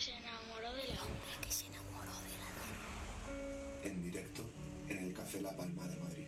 que 0.00 0.06
se 0.06 0.16
enamoró 0.16 0.72
de 0.76 0.88
la 0.94 1.02
hombre 1.02 1.30
que 1.42 1.52
se 1.52 1.66
enamoró 1.66 2.12
de 2.22 2.32
la 2.38 3.88
En 3.90 4.02
directo 4.02 4.42
en 4.88 4.96
el 4.96 5.12
Café 5.12 5.42
La 5.42 5.54
Palma 5.54 5.86
de 5.88 5.96
Madrid. 5.96 6.26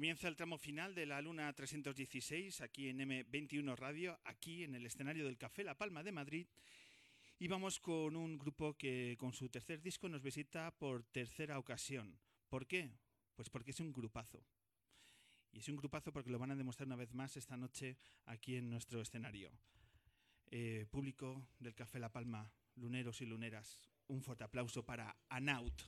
Comienza 0.00 0.28
el 0.28 0.36
tramo 0.36 0.56
final 0.56 0.94
de 0.94 1.04
la 1.04 1.20
Luna 1.20 1.52
316 1.52 2.62
aquí 2.62 2.88
en 2.88 3.00
M21 3.00 3.76
Radio, 3.76 4.18
aquí 4.24 4.64
en 4.64 4.74
el 4.74 4.86
escenario 4.86 5.26
del 5.26 5.36
Café 5.36 5.62
La 5.62 5.76
Palma 5.76 6.02
de 6.02 6.10
Madrid. 6.10 6.46
Y 7.38 7.48
vamos 7.48 7.78
con 7.78 8.16
un 8.16 8.38
grupo 8.38 8.72
que 8.78 9.14
con 9.18 9.34
su 9.34 9.50
tercer 9.50 9.82
disco 9.82 10.08
nos 10.08 10.22
visita 10.22 10.70
por 10.70 11.04
tercera 11.04 11.58
ocasión. 11.58 12.18
¿Por 12.48 12.66
qué? 12.66 12.90
Pues 13.36 13.50
porque 13.50 13.72
es 13.72 13.80
un 13.80 13.92
grupazo. 13.92 14.42
Y 15.52 15.58
es 15.58 15.68
un 15.68 15.76
grupazo 15.76 16.14
porque 16.14 16.30
lo 16.30 16.38
van 16.38 16.52
a 16.52 16.56
demostrar 16.56 16.86
una 16.86 16.96
vez 16.96 17.12
más 17.12 17.36
esta 17.36 17.58
noche 17.58 17.98
aquí 18.24 18.56
en 18.56 18.70
nuestro 18.70 19.02
escenario. 19.02 19.50
Eh, 20.50 20.86
público 20.90 21.46
del 21.58 21.74
Café 21.74 21.98
La 21.98 22.10
Palma, 22.10 22.50
luneros 22.76 23.20
y 23.20 23.26
luneras, 23.26 23.78
un 24.06 24.22
fuerte 24.22 24.44
aplauso 24.44 24.82
para 24.82 25.14
Anaut. 25.28 25.82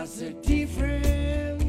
That's 0.00 0.20
the 0.20 0.30
difference. 0.30 1.62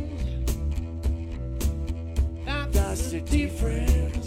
That's 2.72 3.12
the 3.12 3.20
difference. 3.20 4.21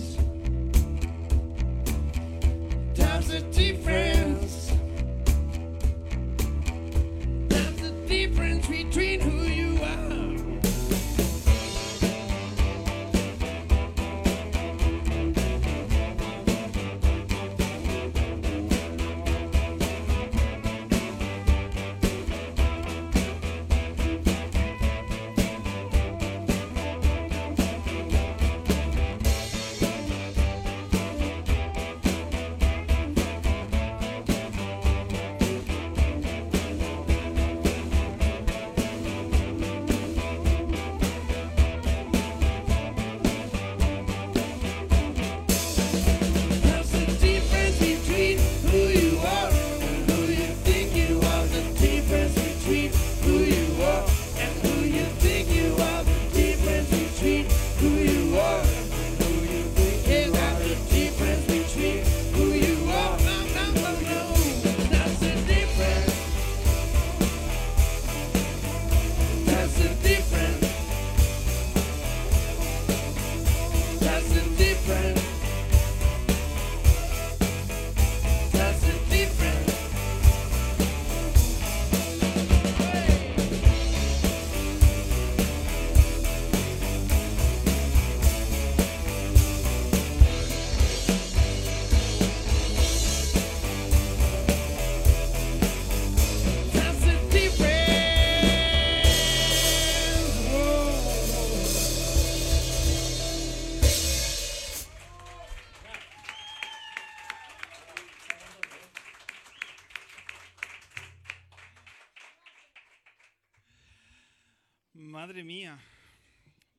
Madre 115.44 115.56
mía, 115.56 115.78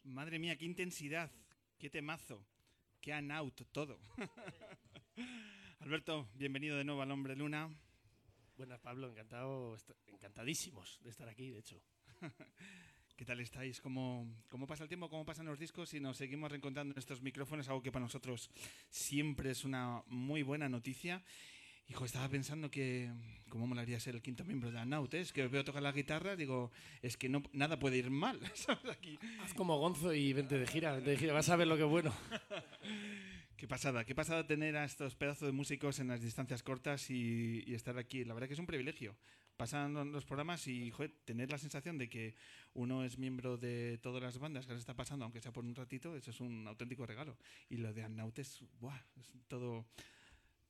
madre 0.06 0.40
mía, 0.40 0.56
qué 0.58 0.66
intensidad, 0.66 1.32
qué 1.78 1.88
temazo, 1.88 2.44
qué 3.00 3.14
anaut, 3.14 3.62
todo. 3.72 4.00
Alberto, 5.82 6.28
bienvenido 6.34 6.76
de 6.76 6.84
nuevo 6.84 7.04
al 7.04 7.12
Hombre 7.12 7.36
Luna. 7.36 7.70
Buenas, 8.58 8.80
Pablo, 8.80 9.08
encantado, 9.12 9.78
encantadísimos 10.08 11.00
de 11.04 11.12
estar 11.12 11.30
aquí, 11.30 11.52
de 11.52 11.60
hecho. 11.60 11.80
¿Qué 13.16 13.24
tal 13.24 13.40
estáis? 13.40 13.80
¿Cómo, 13.82 14.28
¿Cómo 14.50 14.66
pasa 14.66 14.82
el 14.82 14.90
tiempo? 14.90 15.12
¿Cómo 15.12 15.26
pasan 15.26 15.46
los 15.46 15.60
discos? 15.60 15.94
Y 15.94 16.00
nos 16.00 16.18
seguimos 16.18 16.50
reencontrando 16.50 16.92
en 16.92 16.98
estos 16.98 17.22
micrófonos, 17.22 17.68
algo 17.68 17.84
que 17.84 17.92
para 17.92 18.06
nosotros 18.06 18.50
siempre 18.90 19.52
es 19.52 19.64
una 19.64 20.02
muy 20.08 20.42
buena 20.42 20.68
noticia. 20.68 21.24
Hijo, 21.88 22.04
estaba 22.06 22.28
pensando 22.30 22.72
que 22.72 23.12
cómo 23.50 23.68
molaría 23.68 24.00
ser 24.00 24.16
el 24.16 24.22
quinto 24.22 24.44
miembro 24.44 24.72
de 24.72 24.80
Anaut, 24.80 25.14
¿eh? 25.14 25.22
Es 25.22 25.32
que 25.32 25.48
veo 25.48 25.64
tocar 25.64 25.84
la 25.84 25.92
guitarra, 25.92 26.36
digo, 26.36 26.72
es 27.02 27.16
que 27.16 27.30
no, 27.30 27.44
nada 27.54 27.78
puede 27.78 27.98
ir 27.98 28.10
mal, 28.10 28.40
¿sabes? 28.56 28.90
Aquí. 28.90 29.20
Haz 29.42 29.54
como 29.54 29.78
Gonzo 29.78 30.14
y 30.14 30.34
vente 30.34 30.58
de 30.58 30.66
gira, 30.66 30.94
vente 30.94 31.12
de 31.12 31.18
gira, 31.18 31.34
vas 31.34 31.50
a 31.50 31.56
ver 31.56 31.68
lo 31.68 31.78
que 31.78 31.84
es 31.84 31.90
bueno. 31.90 32.14
Qué 33.58 33.70
pasada, 33.70 34.04
qué 34.04 34.14
pasada 34.14 34.46
tener 34.46 34.76
a 34.76 34.84
estos 34.84 35.16
pedazos 35.16 35.48
de 35.48 35.54
músicos 35.54 36.00
en 36.00 36.10
las 36.10 36.22
distancias 36.22 36.62
cortas 36.62 37.10
y, 37.10 37.64
y 37.66 37.74
estar 37.74 37.98
aquí. 37.98 38.26
La 38.26 38.34
verdad 38.34 38.48
que 38.48 38.54
es 38.54 38.60
un 38.60 38.66
privilegio. 38.66 39.16
Pasan 39.56 40.12
los 40.12 40.26
programas 40.26 40.68
y 40.68 40.92
joder, 40.92 41.14
tener 41.24 41.50
la 41.50 41.58
sensación 41.58 41.98
de 41.98 42.10
que 42.10 42.36
uno 42.74 43.06
es 43.06 43.18
miembro 43.18 43.56
de 43.58 43.98
todas 44.04 44.22
las 44.22 44.38
bandas 44.38 44.68
que 44.68 44.74
les 44.74 44.82
está 44.82 44.94
pasando, 44.94 45.24
aunque 45.24 45.40
sea 45.40 45.54
por 45.54 45.64
un 45.64 45.74
ratito, 45.74 46.18
eso 46.18 46.32
es 46.32 46.42
un 46.42 46.68
auténtico 46.68 47.06
regalo. 47.06 47.38
Y 47.70 47.78
lo 47.78 47.94
de 47.94 48.04
Annaut 48.04 48.38
es, 48.38 48.62
¡buah! 48.82 49.00
es 49.22 49.34
todo, 49.48 49.88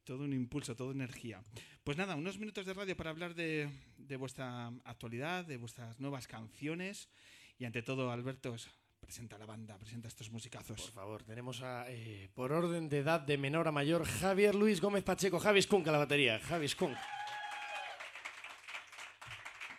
todo 0.05 0.23
un 0.23 0.33
impulso, 0.33 0.75
toda 0.75 0.93
energía. 0.93 1.43
Pues 1.83 1.97
nada, 1.97 2.15
unos 2.15 2.37
minutos 2.37 2.65
de 2.65 2.73
radio 2.73 2.95
para 2.95 3.09
hablar 3.09 3.33
de, 3.33 3.69
de 3.97 4.15
vuestra 4.15 4.67
actualidad, 4.85 5.43
de 5.43 5.57
vuestras 5.57 5.99
nuevas 5.99 6.27
canciones. 6.27 7.09
Y 7.57 7.65
ante 7.65 7.81
todo, 7.81 8.11
Alberto, 8.11 8.55
presenta 8.99 9.37
la 9.37 9.45
banda, 9.45 9.77
presenta 9.77 10.07
estos 10.07 10.31
musicazos. 10.31 10.81
Por 10.81 10.91
favor, 10.91 11.23
tenemos 11.23 11.61
a, 11.61 11.85
eh, 11.89 12.29
por 12.33 12.51
orden 12.51 12.87
de 12.87 12.99
edad 12.99 13.19
de 13.19 13.37
menor 13.37 13.67
a 13.67 13.71
mayor, 13.71 14.05
Javier 14.05 14.55
Luis 14.55 14.79
Gómez 14.79 15.03
Pacheco, 15.03 15.39
Javi 15.39 15.61
Skunk 15.61 15.87
a 15.87 15.91
la 15.91 15.97
batería, 15.97 16.39
Javi 16.39 16.67
Skunk. 16.67 16.97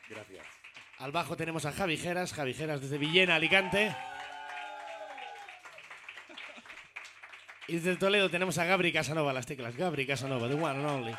Gracias. 0.08 0.46
Al 0.99 1.12
bajo 1.12 1.37
tenemos 1.37 1.67
a 1.67 1.72
Javi 1.72 1.96
Geras, 1.96 2.32
Javi 2.32 2.55
Geras 2.55 2.81
desde 2.81 2.99
Villena, 2.99 3.37
Alicante. 3.37 3.94
Y 7.69 7.75
desde 7.75 7.97
Toledo 7.97 8.31
tenemos 8.31 8.59
a 8.59 8.65
Gabri 8.65 8.93
Casanova 8.93 9.33
las 9.33 9.47
teclas. 9.47 9.77
Gabri 9.77 10.07
Casanova, 10.07 10.49
the 10.49 10.55
one 10.55 10.79
and 10.79 10.87
only. 10.87 11.15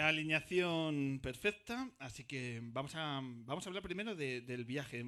Alineación 0.00 1.20
perfecta, 1.22 1.88
así 2.00 2.24
que 2.24 2.60
vamos 2.62 2.94
a, 2.96 3.20
vamos 3.22 3.64
a 3.64 3.70
hablar 3.70 3.82
primero 3.82 4.14
de- 4.16 4.40
del 4.40 4.64
viaje. 4.64 5.04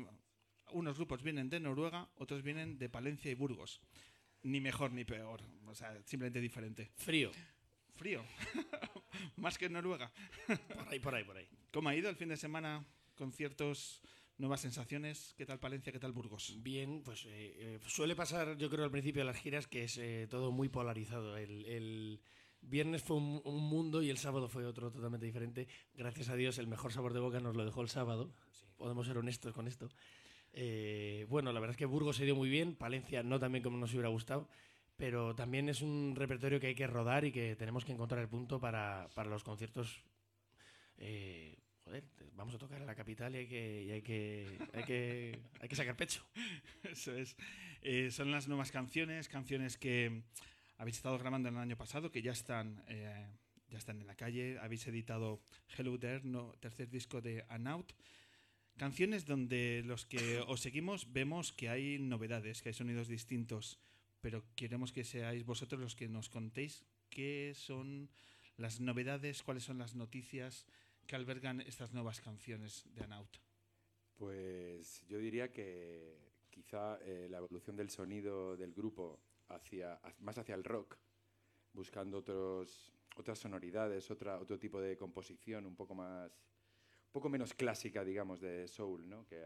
Unos 0.70 0.96
grupos 0.96 1.22
vienen 1.22 1.48
de 1.50 1.58
Noruega, 1.60 2.08
otros 2.16 2.42
vienen 2.42 2.78
de 2.78 2.88
Palencia 2.88 3.30
y 3.30 3.34
Burgos. 3.34 3.80
Ni 4.42 4.60
mejor 4.60 4.92
ni 4.92 5.04
peor, 5.04 5.42
o 5.66 5.74
sea, 5.74 5.92
simplemente 6.04 6.40
diferente. 6.40 6.92
Frío. 6.96 7.32
Frío, 7.96 8.22
más 9.36 9.56
que 9.58 9.66
en 9.66 9.72
Noruega. 9.72 10.12
Por 10.46 10.88
ahí, 10.88 11.00
por 11.00 11.14
ahí, 11.14 11.24
por 11.24 11.36
ahí. 11.36 11.48
¿Cómo 11.72 11.88
ha 11.88 11.96
ido 11.96 12.08
el 12.10 12.16
fin 12.16 12.28
de 12.28 12.36
semana? 12.36 12.84
Conciertos, 13.16 14.02
nuevas 14.38 14.60
sensaciones. 14.60 15.34
¿Qué 15.36 15.46
tal 15.46 15.58
Palencia? 15.58 15.92
¿Qué 15.92 15.98
tal 15.98 16.12
Burgos? 16.12 16.56
Bien, 16.62 17.02
pues 17.04 17.24
eh, 17.26 17.54
eh, 17.58 17.78
suele 17.86 18.14
pasar, 18.14 18.56
yo 18.56 18.68
creo, 18.70 18.84
al 18.84 18.90
principio 18.90 19.22
de 19.22 19.26
las 19.26 19.36
giras 19.36 19.66
que 19.66 19.84
es 19.84 19.96
eh, 19.98 20.26
todo 20.28 20.52
muy 20.52 20.68
polarizado. 20.68 21.36
El, 21.36 21.64
el 21.66 22.20
viernes 22.60 23.02
fue 23.02 23.16
un, 23.16 23.40
un 23.44 23.62
mundo 23.62 24.02
y 24.02 24.10
el 24.10 24.18
sábado 24.18 24.48
fue 24.48 24.66
otro 24.66 24.90
totalmente 24.90 25.26
diferente. 25.26 25.68
Gracias 25.94 26.28
a 26.28 26.36
Dios, 26.36 26.58
el 26.58 26.66
mejor 26.66 26.92
sabor 26.92 27.12
de 27.12 27.20
boca 27.20 27.40
nos 27.40 27.56
lo 27.56 27.64
dejó 27.64 27.82
el 27.82 27.88
sábado. 27.88 28.34
Podemos 28.76 29.06
ser 29.06 29.18
honestos 29.18 29.54
con 29.54 29.68
esto. 29.68 29.88
Eh, 30.52 31.26
bueno, 31.28 31.52
la 31.52 31.60
verdad 31.60 31.72
es 31.72 31.78
que 31.78 31.86
Burgos 31.86 32.16
se 32.16 32.24
dio 32.24 32.34
muy 32.34 32.48
bien, 32.48 32.76
Palencia 32.76 33.22
no 33.22 33.38
también 33.38 33.62
como 33.62 33.76
nos 33.76 33.92
hubiera 33.92 34.08
gustado, 34.08 34.48
pero 34.96 35.34
también 35.34 35.68
es 35.68 35.82
un 35.82 36.14
repertorio 36.16 36.58
que 36.60 36.68
hay 36.68 36.74
que 36.74 36.86
rodar 36.86 37.24
y 37.24 37.32
que 37.32 37.56
tenemos 37.56 37.84
que 37.84 37.92
encontrar 37.92 38.22
el 38.22 38.28
punto 38.28 38.58
para, 38.58 39.08
para 39.14 39.28
los 39.28 39.44
conciertos. 39.44 40.02
eh, 40.98 41.56
joder, 41.86 42.02
vamos 42.34 42.52
a 42.54 42.58
tocar 42.58 42.80
en 42.80 42.86
la 42.86 42.96
capital 42.96 43.34
y 43.34 43.38
hay 43.38 43.46
que, 43.46 43.84
y 43.84 43.90
hay 43.92 44.02
que, 44.02 44.58
hay 44.74 44.84
que, 44.84 45.38
hay 45.60 45.68
que 45.68 45.76
sacar 45.76 45.96
pecho. 45.96 46.26
Eso 46.82 47.16
es. 47.16 47.36
Eh, 47.80 48.10
son 48.10 48.32
las 48.32 48.48
nuevas 48.48 48.72
canciones, 48.72 49.28
canciones 49.28 49.78
que 49.78 50.22
habéis 50.78 50.96
estado 50.96 51.16
grabando 51.16 51.48
el 51.48 51.56
año 51.56 51.76
pasado, 51.76 52.10
que 52.10 52.22
ya 52.22 52.32
están, 52.32 52.82
eh, 52.88 53.28
ya 53.68 53.78
están 53.78 54.00
en 54.00 54.06
la 54.08 54.16
calle. 54.16 54.58
Habéis 54.60 54.86
editado 54.88 55.40
Hello 55.78 55.96
There, 55.96 56.22
no, 56.24 56.54
tercer 56.58 56.90
disco 56.90 57.20
de 57.20 57.44
Anaut. 57.48 57.92
Canciones 58.76 59.24
donde 59.24 59.84
los 59.86 60.06
que 60.06 60.40
os 60.48 60.60
seguimos 60.60 61.12
vemos 61.12 61.52
que 61.52 61.68
hay 61.68 62.00
novedades, 62.00 62.62
que 62.62 62.70
hay 62.70 62.74
sonidos 62.74 63.06
distintos, 63.06 63.78
pero 64.20 64.42
queremos 64.56 64.90
que 64.90 65.04
seáis 65.04 65.44
vosotros 65.44 65.80
los 65.80 65.94
que 65.94 66.08
nos 66.08 66.28
contéis 66.30 66.84
qué 67.10 67.52
son 67.54 68.10
las 68.56 68.80
novedades, 68.80 69.44
cuáles 69.44 69.62
son 69.62 69.78
las 69.78 69.94
noticias 69.94 70.66
que 71.06 71.16
albergan 71.16 71.60
estas 71.60 71.92
nuevas 71.92 72.20
canciones 72.20 72.84
de 72.94 73.04
Anaut. 73.04 73.36
Pues 74.16 75.04
yo 75.06 75.18
diría 75.18 75.52
que 75.52 76.16
quizá 76.50 76.98
eh, 77.02 77.28
la 77.30 77.38
evolución 77.38 77.76
del 77.76 77.90
sonido 77.90 78.56
del 78.56 78.72
grupo 78.72 79.20
hacia, 79.48 79.94
ha- 79.94 80.14
más 80.20 80.38
hacia 80.38 80.54
el 80.54 80.64
rock, 80.64 80.96
buscando 81.72 82.18
otros, 82.18 82.92
otras 83.16 83.38
sonoridades, 83.38 84.10
otra, 84.10 84.38
otro 84.40 84.58
tipo 84.58 84.80
de 84.80 84.96
composición 84.96 85.66
un 85.66 85.76
poco 85.76 85.94
más, 85.94 86.32
poco 87.12 87.28
menos 87.28 87.52
clásica, 87.54 88.02
digamos, 88.04 88.40
de 88.40 88.66
soul, 88.68 89.06
¿no? 89.08 89.26
que 89.26 89.44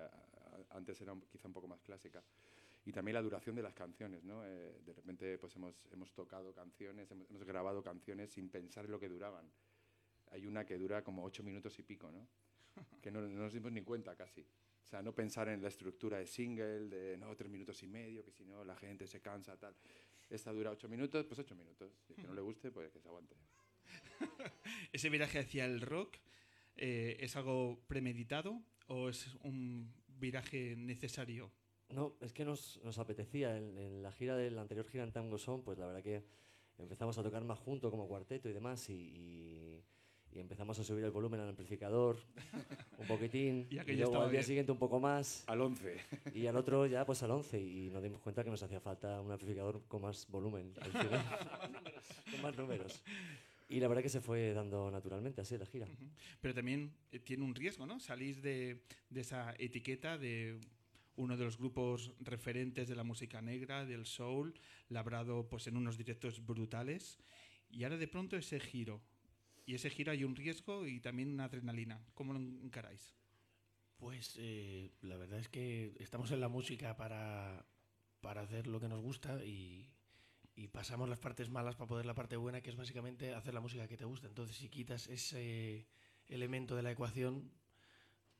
antes 0.70 1.00
era 1.00 1.14
quizá 1.30 1.48
un 1.48 1.54
poco 1.54 1.66
más 1.66 1.82
clásica. 1.82 2.22
Y 2.86 2.92
también 2.92 3.14
la 3.14 3.22
duración 3.22 3.54
de 3.56 3.62
las 3.62 3.74
canciones, 3.74 4.24
¿no? 4.24 4.42
Eh, 4.46 4.80
de 4.86 4.92
repente 4.94 5.36
pues 5.36 5.54
hemos, 5.56 5.86
hemos 5.92 6.12
tocado 6.14 6.54
canciones, 6.54 7.10
hemos, 7.10 7.28
hemos 7.28 7.44
grabado 7.44 7.82
canciones 7.82 8.30
sin 8.30 8.48
pensar 8.48 8.86
en 8.86 8.92
lo 8.92 8.98
que 8.98 9.08
duraban. 9.08 9.50
Hay 10.30 10.46
una 10.46 10.64
que 10.64 10.78
dura 10.78 11.02
como 11.02 11.24
ocho 11.24 11.42
minutos 11.42 11.78
y 11.78 11.82
pico, 11.82 12.10
¿no? 12.10 12.26
que 13.00 13.10
no, 13.10 13.20
no 13.22 13.28
nos 13.28 13.52
dimos 13.52 13.72
ni 13.72 13.82
cuenta 13.82 14.14
casi. 14.16 14.42
O 14.84 14.86
sea, 14.90 15.02
no 15.02 15.14
pensar 15.14 15.48
en 15.48 15.62
la 15.62 15.68
estructura 15.68 16.18
de 16.18 16.26
single, 16.26 16.88
de 16.88 17.16
no, 17.16 17.34
tres 17.36 17.50
minutos 17.50 17.82
y 17.82 17.86
medio, 17.86 18.24
que 18.24 18.30
si 18.32 18.44
no 18.44 18.64
la 18.64 18.76
gente 18.76 19.06
se 19.06 19.20
cansa, 19.20 19.56
tal. 19.56 19.74
Esta 20.28 20.52
dura 20.52 20.70
ocho 20.70 20.88
minutos, 20.88 21.24
pues 21.26 21.38
ocho 21.40 21.54
minutos. 21.54 21.92
Si 22.06 22.12
es 22.12 22.18
que 22.18 22.26
no 22.26 22.34
le 22.34 22.40
guste, 22.40 22.70
pues 22.70 22.90
que 22.92 23.00
se 23.00 23.08
aguante. 23.08 23.36
¿Ese 24.92 25.08
viraje 25.10 25.38
hacia 25.38 25.64
el 25.64 25.80
rock 25.80 26.16
eh, 26.76 27.16
es 27.20 27.36
algo 27.36 27.80
premeditado 27.86 28.62
o 28.86 29.08
es 29.08 29.34
un 29.42 29.92
viraje 30.08 30.76
necesario? 30.76 31.50
No, 31.88 32.16
es 32.20 32.32
que 32.32 32.44
nos, 32.44 32.80
nos 32.84 32.98
apetecía. 32.98 33.56
En, 33.56 33.76
en 33.78 34.02
la 34.02 34.12
gira 34.12 34.36
de 34.36 34.50
la 34.50 34.62
anterior 34.62 34.86
gira 34.86 35.04
en 35.04 35.12
Tango 35.12 35.38
Son, 35.38 35.62
pues 35.62 35.78
la 35.78 35.86
verdad 35.86 36.02
que 36.02 36.24
empezamos 36.78 37.18
a 37.18 37.22
tocar 37.22 37.44
más 37.44 37.58
junto 37.58 37.90
como 37.90 38.06
cuarteto 38.08 38.48
y 38.48 38.52
demás 38.52 38.88
y, 38.88 38.94
y- 38.94 39.59
y 40.32 40.38
empezamos 40.38 40.78
a 40.78 40.84
subir 40.84 41.04
el 41.04 41.10
volumen 41.10 41.40
al 41.40 41.48
amplificador 41.48 42.16
un 42.98 43.06
poquitín 43.06 43.66
Y 43.70 43.78
y, 43.78 43.96
luego 43.96 44.16
al 44.16 44.30
día 44.30 44.38
bien. 44.38 44.44
siguiente 44.44 44.72
un 44.72 44.78
poco 44.78 45.00
más 45.00 45.44
Al 45.46 45.60
11. 45.60 45.96
y 46.34 46.46
al 46.46 46.56
otro 46.56 46.86
ya 46.86 47.04
pues 47.04 47.22
al 47.22 47.30
11 47.32 47.60
y 47.60 47.90
nos 47.90 48.02
dimos 48.02 48.20
cuenta 48.20 48.44
que 48.44 48.50
nos 48.50 48.62
hacía 48.62 48.80
falta 48.80 49.20
un 49.20 49.32
amplificador 49.32 49.82
con 49.88 50.02
más 50.02 50.26
volumen 50.28 50.72
al 50.80 50.90
final, 50.92 51.24
con 52.30 52.42
más 52.42 52.56
números. 52.56 53.02
Y 53.68 53.78
la 53.78 53.86
verdad 53.86 54.02
que 54.02 54.08
se 54.08 54.20
fue 54.20 54.52
dando 54.52 54.90
naturalmente 54.90 55.40
así 55.40 55.56
la 55.56 55.64
gira. 55.66 55.86
Pero 56.40 56.52
también 56.54 56.92
eh, 57.12 57.20
tiene 57.20 57.44
un 57.44 57.54
riesgo, 57.54 57.86
¿no? 57.86 58.00
Salís 58.00 58.42
de, 58.42 58.82
de 59.10 59.20
esa 59.20 59.54
etiqueta 59.58 60.18
de 60.18 60.58
uno 61.14 61.36
de 61.36 61.44
los 61.44 61.56
grupos 61.56 62.12
referentes 62.18 62.88
de 62.88 62.96
la 62.96 63.04
música 63.04 63.40
negra, 63.40 63.84
del 63.84 64.06
soul, 64.06 64.54
labrado 64.88 65.48
pues 65.48 65.68
en 65.68 65.76
unos 65.76 65.96
directos 65.96 66.44
brutales. 66.44 67.20
Y 67.70 67.84
ahora 67.84 67.96
de 67.96 68.08
pronto 68.08 68.36
ese 68.36 68.58
giro. 68.58 69.00
Y 69.70 69.74
ese 69.76 69.88
giro 69.88 70.10
hay 70.10 70.24
un 70.24 70.34
riesgo 70.34 70.84
y 70.84 70.98
también 70.98 71.32
una 71.32 71.44
adrenalina. 71.44 72.04
¿Cómo 72.14 72.32
lo 72.32 72.40
encaráis? 72.40 73.14
Pues 73.98 74.34
eh, 74.36 74.90
la 75.00 75.16
verdad 75.16 75.38
es 75.38 75.48
que 75.48 75.94
estamos 76.00 76.32
en 76.32 76.40
la 76.40 76.48
música 76.48 76.96
para, 76.96 77.64
para 78.20 78.40
hacer 78.40 78.66
lo 78.66 78.80
que 78.80 78.88
nos 78.88 79.00
gusta 79.00 79.44
y, 79.44 79.88
pasamos 80.72 81.08
las 81.08 81.20
partes 81.20 81.50
malas 81.50 81.76
para 81.76 81.86
poder 81.86 82.04
la 82.04 82.14
parte 82.14 82.36
buena, 82.36 82.60
que 82.60 82.70
es 82.70 82.76
básicamente 82.76 83.32
hacer 83.32 83.54
la 83.54 83.60
música 83.60 83.86
que 83.86 83.96
te 83.96 84.04
gusta. 84.04 84.26
Entonces, 84.26 84.56
si 84.56 84.68
quitas 84.68 85.06
ese 85.06 85.86
elemento 86.26 86.74
de 86.74 86.82
la 86.82 86.90
ecuación, 86.90 87.52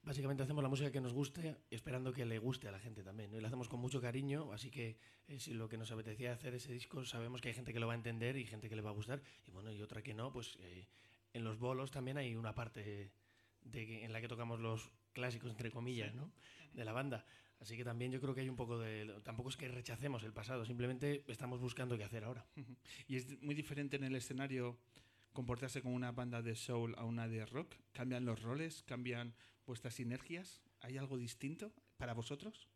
básicamente 0.03 0.43
hacemos 0.43 0.65
la 0.65 0.69
música 0.69 0.91
que 0.91 1.01
nos 1.01 1.13
guste, 1.13 1.59
esperando 1.71 2.13
que 2.13 2.27
le 2.27 2.41
guste 2.41 2.67
a 2.67 2.73
la 2.73 2.81
gente 2.81 3.05
también. 3.05 3.31
¿no? 3.31 3.39
Y 3.39 3.41
la 3.41 3.47
hacemos 3.47 3.69
con 3.69 3.79
mucho 3.79 4.01
cariño, 4.01 4.53
así 4.53 4.69
que 4.69 4.99
eh, 5.29 5.39
si 5.39 5.55
lo 5.55 5.69
que 5.69 5.79
nos 5.79 5.93
apetecía 5.93 6.33
hacer 6.33 6.55
ese 6.55 6.73
disco, 6.73 7.05
sabemos 7.05 7.41
que 7.41 7.51
hay 7.51 7.55
gente 7.55 7.73
que 7.73 7.79
lo 7.79 7.87
va 7.87 7.93
a 7.93 7.97
entender 7.97 8.37
y 8.37 8.47
gente 8.47 8.69
que 8.69 8.75
le 8.75 8.83
va 8.83 8.91
a 8.91 8.95
gustar, 8.95 9.23
y 9.47 9.53
bueno, 9.53 9.71
y 9.71 9.81
otra 9.81 10.03
que 10.03 10.13
no, 10.13 10.33
pues 10.33 10.59
eh, 10.61 10.89
en 11.33 11.45
los 11.45 11.59
bolos 11.59 11.91
también 11.91 12.17
hay 12.19 12.35
una 12.35 12.55
parte 12.55 13.13
de 13.63 13.87
que- 13.87 14.05
en 14.05 14.13
la 14.13 14.21
que 14.21 14.29
tocamos 14.29 14.61
los 14.61 14.91
clásicos, 15.13 15.51
entre 15.51 15.71
comillas, 15.71 16.15
¿no? 16.15 16.33
de 16.73 16.85
la 16.85 16.93
banda. 16.93 17.25
Así 17.59 17.77
que 17.77 17.85
también 17.85 18.11
yo 18.11 18.21
creo 18.21 18.35
que 18.35 18.41
hay 18.41 18.49
un 18.49 18.57
poco 18.57 18.79
de... 18.79 19.21
Tampoco 19.23 19.51
es 19.51 19.57
que 19.57 19.69
rechacemos 19.69 20.23
el 20.23 20.33
pasado, 20.33 20.65
simplemente 20.65 21.25
estamos 21.27 21.61
buscando 21.61 21.97
qué 21.99 22.05
hacer 22.05 22.25
ahora. 22.25 22.47
Y 23.07 23.17
es 23.17 23.43
muy 23.43 23.55
diferente 23.55 23.97
en 23.97 24.05
el 24.05 24.15
escenario 24.15 24.79
comportarse 25.33 25.83
como 25.83 25.95
una 25.95 26.13
banda 26.13 26.43
de 26.43 26.55
soul 26.57 26.95
a 26.97 27.05
una 27.05 27.29
de 27.29 27.45
rock? 27.47 27.75
¿Cambian 27.93 28.25
los 28.25 28.43
roles? 28.43 28.83
¿Cambian 28.85 29.35
vuestras 29.67 29.95
sinergias? 29.95 30.63
¿Hay 30.81 30.97
algo 30.97 31.19
distinto 31.19 31.73
para 31.99 32.15
vosotros? 32.15 32.69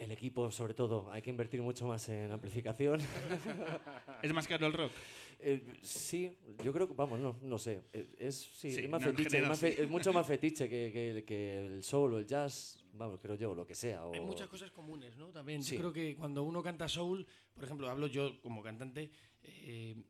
El 0.00 0.10
equipo, 0.12 0.50
sobre 0.50 0.72
todo, 0.72 1.12
hay 1.12 1.20
que 1.20 1.28
invertir 1.28 1.60
mucho 1.60 1.86
más 1.86 2.08
en 2.08 2.32
amplificación. 2.32 3.00
¿Es 4.22 4.32
más 4.32 4.48
caro 4.48 4.66
el 4.66 4.72
rock? 4.72 4.92
Eh, 5.40 5.62
sí, 5.82 6.34
yo 6.64 6.72
creo 6.72 6.88
que, 6.88 6.94
vamos, 6.94 7.20
no, 7.20 7.36
no 7.42 7.58
sé. 7.58 7.82
Eh, 7.92 8.06
Es, 8.18 8.36
sí, 8.36 8.70
Sí, 8.70 8.80
es, 8.84 8.88
más 8.88 9.02
no, 9.02 9.08
fetiche, 9.08 9.26
es, 9.26 9.32
general 9.32 9.48
más 9.50 9.58
sí. 9.58 9.66
fe- 9.66 9.82
es 9.82 9.90
mucho 9.90 10.10
más 10.14 10.26
fetiche 10.26 10.70
que, 10.70 10.90
que- 10.90 11.24
que 11.26 11.66
el 11.66 11.82
soul 11.82 12.14
o 12.14 12.18
el 12.18 12.24
jazz, 12.26 12.82
vamos, 12.94 13.20
creo 13.20 13.34
yo, 13.34 13.54
lo 13.54 13.66
que 13.66 13.74
sea. 13.74 14.06
O... 14.06 14.14
Hay 14.14 14.20
muchas 14.22 14.48
cosas 14.48 14.70
comunes, 14.70 15.18
¿no? 15.18 15.26
También 15.32 15.62
Sí. 15.62 15.74
yo 15.74 15.80
creo 15.80 15.92
que 15.92 16.16
cuando 16.16 16.44
uno 16.44 16.62
canta 16.62 16.88
soul, 16.88 17.26
por 17.52 17.64
ejemplo, 17.64 17.90
hablo 17.90 18.06
yo 18.06 18.40
como 18.40 18.62
cantante, 18.62 19.10
eh, 19.42 20.02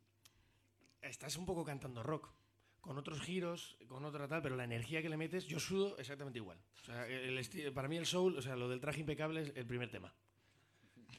estás 1.02 1.36
un 1.36 1.46
poco 1.46 1.64
cantando 1.64 2.04
rock, 2.04 2.28
con 2.80 2.96
otros 2.98 3.20
giros, 3.20 3.76
con 3.88 4.04
otra 4.04 4.26
tal, 4.26 4.42
pero 4.42 4.56
la 4.56 4.64
energía 4.64 5.02
que 5.02 5.08
le 5.08 5.16
metes, 5.16 5.46
yo 5.46 5.60
sudo 5.60 5.96
exactamente 5.98 6.38
igual. 6.38 6.58
O 6.82 6.84
sea, 6.84 7.06
el 7.06 7.72
para 7.72 7.88
mí 7.88 7.96
el 7.96 8.06
soul, 8.06 8.36
o 8.36 8.42
sea, 8.42 8.56
lo 8.56 8.68
del 8.68 8.80
traje 8.80 9.00
impecable 9.00 9.42
es 9.42 9.52
el 9.54 9.66
primer 9.66 9.90
tema. 9.90 10.12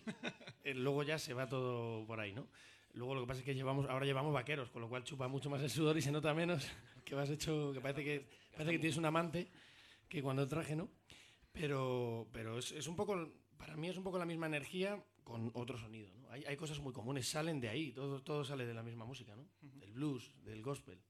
Eh, 0.63 0.75
Luego 0.75 1.01
ya 1.01 1.17
se 1.17 1.33
va 1.33 1.49
todo 1.49 2.05
por 2.05 2.19
ahí, 2.19 2.33
¿no? 2.33 2.47
Luego 2.93 3.15
lo 3.15 3.21
que 3.21 3.27
pasa 3.27 3.39
es 3.39 3.45
que 3.45 3.55
llevamos, 3.55 3.89
ahora 3.89 4.05
llevamos 4.05 4.31
vaqueros, 4.31 4.69
con 4.69 4.83
lo 4.83 4.89
cual 4.89 5.03
chupa 5.03 5.27
mucho 5.27 5.49
más 5.49 5.59
el 5.63 5.71
sudor 5.71 5.97
y 5.97 6.03
se 6.03 6.11
nota 6.11 6.35
menos 6.35 6.67
que 7.03 7.15
vas 7.15 7.31
hecho, 7.31 7.71
que 7.73 7.81
parece 7.81 8.03
que 8.03 8.27
parece 8.51 8.73
que 8.73 8.79
tienes 8.79 8.97
un 8.97 9.05
amante 9.05 9.49
que 10.07 10.21
cuando 10.21 10.43
el 10.43 10.47
traje, 10.47 10.75
¿no? 10.75 10.87
Pero, 11.51 12.27
pero 12.31 12.59
es, 12.59 12.71
es 12.73 12.85
un 12.87 12.95
poco, 12.95 13.27
para 13.57 13.75
mí 13.75 13.89
es 13.89 13.97
un 13.97 14.03
poco 14.03 14.19
la 14.19 14.25
misma 14.25 14.45
energía 14.45 15.03
con 15.23 15.49
otro 15.55 15.77
sonido, 15.77 16.13
¿no? 16.13 16.29
Hay, 16.29 16.43
hay 16.45 16.57
cosas 16.57 16.79
muy 16.79 16.93
comunes, 16.93 17.27
salen 17.27 17.59
de 17.59 17.69
ahí, 17.69 17.91
todo, 17.91 18.21
todo 18.21 18.43
sale 18.43 18.67
de 18.67 18.73
la 18.75 18.83
misma 18.83 19.05
música, 19.05 19.35
¿no? 19.35 19.47
Del 19.61 19.93
blues, 19.93 20.31
del 20.43 20.61
gospel. 20.61 21.01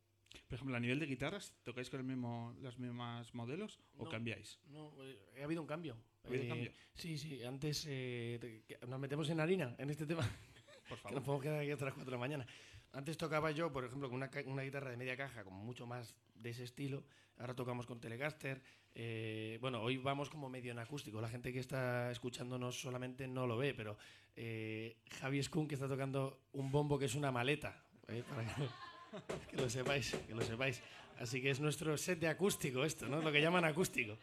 Por 0.48 0.56
ejemplo, 0.56 0.76
a 0.76 0.80
nivel 0.80 1.00
de 1.00 1.06
guitarras, 1.06 1.54
¿tocáis 1.64 1.90
con 1.90 2.00
el 2.00 2.06
mismo, 2.06 2.56
los 2.62 2.78
mismos 2.80 3.34
modelos 3.34 3.80
o 3.98 4.06
No. 4.06 4.10
cambiáis? 4.10 4.60
No, 4.68 4.94
eh, 5.04 5.20
ha 5.42 5.44
habido 5.46 5.62
un 5.62 5.68
cambio. 5.68 5.98
¿Ha 6.24 6.28
habido 6.28 6.44
Eh, 6.44 6.48
cambio? 6.48 6.72
Sí, 6.94 7.18
sí, 7.18 7.44
antes 7.44 7.86
eh, 7.90 8.64
que- 8.68 8.78
nos 8.88 9.00
metemos 9.00 9.30
en 9.30 9.40
harina 9.40 9.76
en 9.78 9.90
este 9.90 10.06
tema. 10.06 10.22
Por 10.90 10.98
Que 10.98 11.02
favor. 11.04 11.16
nos 11.16 11.24
podemos 11.24 11.44
quedar 11.44 11.60
aquí 11.62 11.72
hasta 11.72 11.86
las 11.86 11.94
4 11.94 12.06
de 12.12 12.18
la 12.18 12.20
mañana. 12.20 12.46
Antes 12.94 13.18
tocaba 13.18 13.52
yo, 13.52 13.72
por 13.72 13.86
ejemplo, 13.86 14.10
con 14.10 14.18
una, 14.18 14.30
una 14.48 14.64
guitarra 14.64 14.90
de 14.92 14.98
media 14.98 15.16
caja, 15.16 15.44
como 15.46 15.64
mucho 15.64 15.88
más 15.88 16.14
de 16.36 16.50
ese 16.50 16.66
estilo. 16.66 17.06
Ahora 17.38 17.56
tocamos 17.56 17.86
con 17.86 18.02
Telecaster. 18.02 18.62
Eh, 18.94 19.58
bueno, 19.62 19.82
hoy 19.82 19.96
vamos 19.98 20.30
como 20.30 20.50
medio 20.50 20.72
en 20.74 20.80
acústico. 20.80 21.22
La 21.22 21.30
gente 21.30 21.54
que 21.54 21.60
está 21.60 22.12
escuchándonos 22.12 22.80
solamente 22.82 23.26
no 23.30 23.48
lo 23.48 23.58
ve, 23.58 23.74
pero 23.74 23.98
eh, 24.36 24.98
Javi 25.22 25.42
Skun 25.42 25.68
que 25.70 25.76
está 25.76 25.88
tocando 25.88 26.42
un 26.52 26.70
bombo 26.72 27.00
que 27.00 27.06
es 27.06 27.16
una 27.16 27.32
maleta. 27.32 27.82
eh, 28.10 28.24
para 28.28 28.44
que, 28.44 28.68
que 29.50 29.58
lo 29.58 29.70
sepáis, 29.70 30.15
que 30.27 30.34
lo 30.34 30.41
sepáis. 30.41 30.82
Así 31.20 31.41
que 31.41 31.51
es 31.51 31.60
nuestro 31.60 31.98
set 31.98 32.20
de 32.20 32.27
acústico 32.27 32.84
esto, 32.84 33.08
¿no? 33.08 33.22
Lo 33.22 33.32
que 33.32 33.41
llaman 33.41 33.65
acústico. 33.65 34.18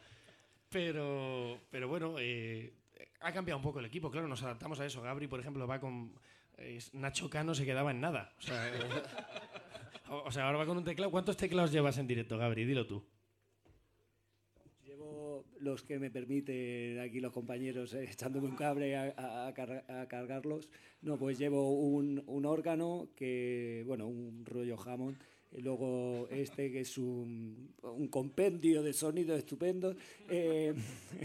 Pero, 0.69 1.61
pero 1.71 1.89
bueno, 1.89 2.17
eh, 2.19 2.73
ha 3.21 3.33
cambiado 3.33 3.59
un 3.59 3.63
poco 3.63 3.79
el 3.79 3.87
equipo, 3.87 4.11
claro, 4.11 4.29
nos 4.29 4.43
adaptamos 4.43 4.79
a 4.81 4.87
eso. 4.87 5.01
Gabri, 5.01 5.27
por 5.27 5.41
ejemplo, 5.41 5.67
va 5.67 5.81
con. 5.81 6.13
eh, 6.59 6.79
Nacho 6.93 7.31
Cano 7.31 7.55
se 7.55 7.65
quedaba 7.65 7.91
en 7.91 8.01
nada. 8.01 8.35
O 8.39 8.43
sea, 8.43 8.73
o 10.11 10.31
sea, 10.31 10.47
ahora 10.47 10.59
va 10.59 10.67
con 10.67 10.77
un 10.77 10.85
teclado. 10.85 11.11
¿Cuántos 11.11 11.37
teclados 11.37 11.73
llevas 11.73 11.99
en 11.99 12.07
directo, 12.07 12.37
Gabri? 12.37 12.65
Dilo 12.65 12.87
tú. 12.87 13.05
Los 15.61 15.83
que 15.83 15.99
me 15.99 16.11
permiten 16.11 17.01
aquí 17.01 17.21
los 17.21 17.33
compañeros 17.33 17.93
eh, 17.95 18.05
echándome 18.11 18.49
un 18.49 18.57
cable 18.57 18.97
a, 18.97 19.13
a- 19.17 19.47
a 19.49 19.55
car- 19.55 19.85
a 19.89 20.07
cargarlos. 20.07 20.69
No, 21.03 21.17
pues 21.17 21.39
llevo 21.39 21.73
un, 21.73 22.23
un 22.27 22.47
órgano 22.47 23.09
que, 23.17 23.83
bueno, 23.87 24.07
un 24.07 24.45
rollo 24.47 24.77
Hammond. 24.81 25.17
y 25.57 25.61
luego 25.63 26.29
este 26.31 26.71
que 26.71 26.81
es 26.81 26.99
un, 26.99 27.75
un 27.83 28.09
compendio 28.09 28.83
de 28.83 28.93
sonidos 28.93 29.39
estupendos. 29.39 29.97
eh, 30.29 30.75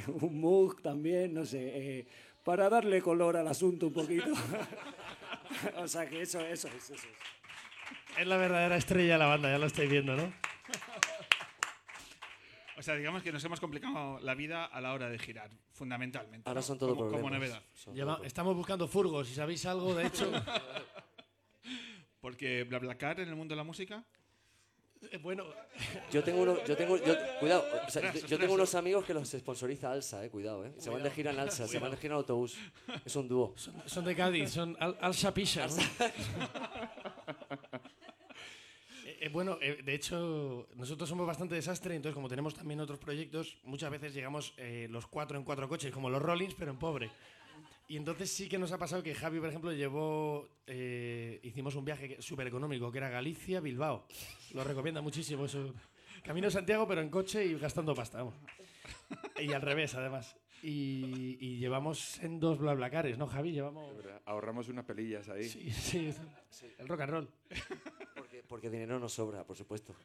un 0.22 0.40
Moog 0.42 0.82
también, 0.82 1.34
no 1.34 1.46
sé. 1.46 1.60
eh, 2.00 2.06
para 2.44 2.70
darle 2.70 3.02
color 3.02 3.38
al 3.38 3.48
asunto 3.48 3.88
un 3.88 3.94
poquito. 3.94 4.26
o 5.78 5.88
sea 5.88 6.10
que 6.10 6.22
eso, 6.22 6.42
eso 6.42 6.68
es, 6.68 6.76
eso 6.76 6.94
es. 6.94 8.20
Es 8.20 8.28
la 8.28 8.38
verdadera 8.38 8.76
estrella 8.78 9.14
de 9.14 9.20
la 9.20 9.28
banda, 9.28 9.50
ya 9.52 9.58
lo 9.58 9.66
estáis 9.66 9.90
viendo, 9.90 10.16
¿no? 10.16 10.32
O 12.84 12.86
sea, 12.86 12.96
digamos 12.96 13.24
que 13.24 13.32
nos 13.32 13.42
hemos 13.46 13.62
complicado 13.62 14.20
la 14.20 14.36
vida 14.36 14.66
a 14.66 14.82
la 14.82 14.92
hora 14.92 15.08
de 15.10 15.18
girar, 15.18 15.50
fundamentalmente. 15.72 16.50
Ahora 16.50 16.60
¿no? 16.60 16.68
son 16.68 16.78
todo 16.78 16.98
como, 16.98 17.12
como 17.12 17.30
novedad. 17.30 17.64
Son 17.74 17.96
Lleva- 17.96 18.18
todo- 18.18 18.26
estamos 18.26 18.58
buscando 18.58 18.90
furgos, 18.90 19.26
si 19.26 19.34
sabéis 19.36 19.66
algo, 19.66 19.96
de 19.96 20.08
hecho. 20.08 20.30
Porque 22.20 22.66
BlaBlaCar 22.66 23.22
en 23.22 23.30
el 23.30 23.36
mundo 23.38 23.54
de 23.54 23.58
la 23.58 23.64
música, 23.64 24.04
eh, 25.12 25.18
bueno, 25.18 25.46
Yo 26.12 26.24
tengo 26.26 26.42
uno, 26.42 26.62
yo 26.66 26.76
tengo, 26.76 26.98
yo, 26.98 27.14
cuidado, 27.40 27.66
o 27.88 27.90
sea, 27.90 28.14
yo- 28.14 28.38
tengo 28.38 28.54
unos 28.54 28.76
amigos 28.76 29.06
que 29.06 29.14
los 29.14 29.30
sponsoriza 29.30 29.90
Alsa, 29.94 30.26
eh, 30.26 30.30
cuidado, 30.30 30.66
eh. 30.66 30.74
Se 30.78 30.90
van 30.90 31.04
de 31.04 31.10
gira 31.12 31.32
en 31.32 31.40
Alsa, 31.40 31.66
se 31.70 31.80
van 31.80 31.92
de 31.92 31.96
gira 31.96 32.16
en 32.16 32.18
autobús. 32.18 32.58
Es 33.06 33.16
un 33.16 33.30
dúo. 33.30 33.54
son, 33.56 33.82
son 33.86 34.04
de 34.04 34.14
Cádiz, 34.14 34.50
son 34.52 34.76
Al, 34.78 34.98
Al 35.00 35.14
Shapisha, 35.14 35.68
¿no? 35.68 35.74
Eh, 39.24 39.30
bueno, 39.30 39.58
eh, 39.62 39.82
de 39.82 39.96
hecho, 39.96 40.68
nosotros 40.76 41.08
somos 41.08 41.26
bastante 41.26 41.56
desastre, 41.56 41.96
entonces 41.96 42.14
como 42.14 42.28
tenemos 42.28 42.54
también 42.54 42.82
otros 42.82 43.00
proyectos, 43.00 43.58
muchas 43.64 43.90
veces 43.90 44.14
llegamos 44.14 44.54
eh, 44.58 44.90
los 44.92 45.08
cuatro 45.08 45.38
en 45.38 45.46
cuatro 45.46 45.70
coches, 45.70 45.94
como 45.94 46.10
los 46.10 46.22
Rollins, 46.22 46.56
pero 46.56 46.72
en 46.72 46.78
pobre. 46.78 47.10
Y 47.88 47.96
entonces 47.96 48.30
sí 48.30 48.50
que 48.50 48.58
nos 48.58 48.74
ha 48.74 48.78
pasado 48.78 49.02
que 49.02 49.16
Javi, 49.16 49.40
por 49.40 49.48
ejemplo, 49.48 49.72
llevó, 49.72 50.50
eh, 50.68 51.40
hicimos 51.42 51.74
un 51.76 51.86
viaje 51.86 52.22
súper 52.22 52.48
económico, 52.48 52.92
que 52.92 52.98
era 52.98 53.08
Galicia-Bilbao. 53.08 54.06
Lo 54.56 54.64
recomienda 54.66 55.00
muchísimo 55.00 55.46
eso. 55.46 55.74
Camino 56.22 56.48
de 56.48 56.52
Santiago, 56.52 56.86
pero 56.86 57.00
en 57.00 57.08
coche 57.08 57.46
y 57.46 57.58
gastando 57.58 57.96
pasta. 57.96 58.18
vamos. 58.18 58.36
Y 59.40 59.54
al 59.54 59.62
revés, 59.62 59.96
además. 59.96 60.36
Y, 60.62 61.38
y 61.40 61.60
llevamos 61.60 62.20
en 62.20 62.42
dos 62.42 62.58
blablacares, 62.58 63.18
¿no, 63.18 63.28
Javi? 63.28 63.54
Llevamos... 63.54 63.90
Ahorramos 64.26 64.68
unas 64.68 64.84
pelillas 64.84 65.30
ahí. 65.30 65.46
Sí, 65.46 65.72
sí, 65.72 66.14
el 66.78 66.90
rock 66.90 67.02
and 67.02 67.12
roll. 67.12 67.30
Porque, 68.48 68.70
dinero 68.70 69.00
nos 69.00 69.14
sobra, 69.14 69.44
por 69.46 69.56
supuesto. 69.58 69.96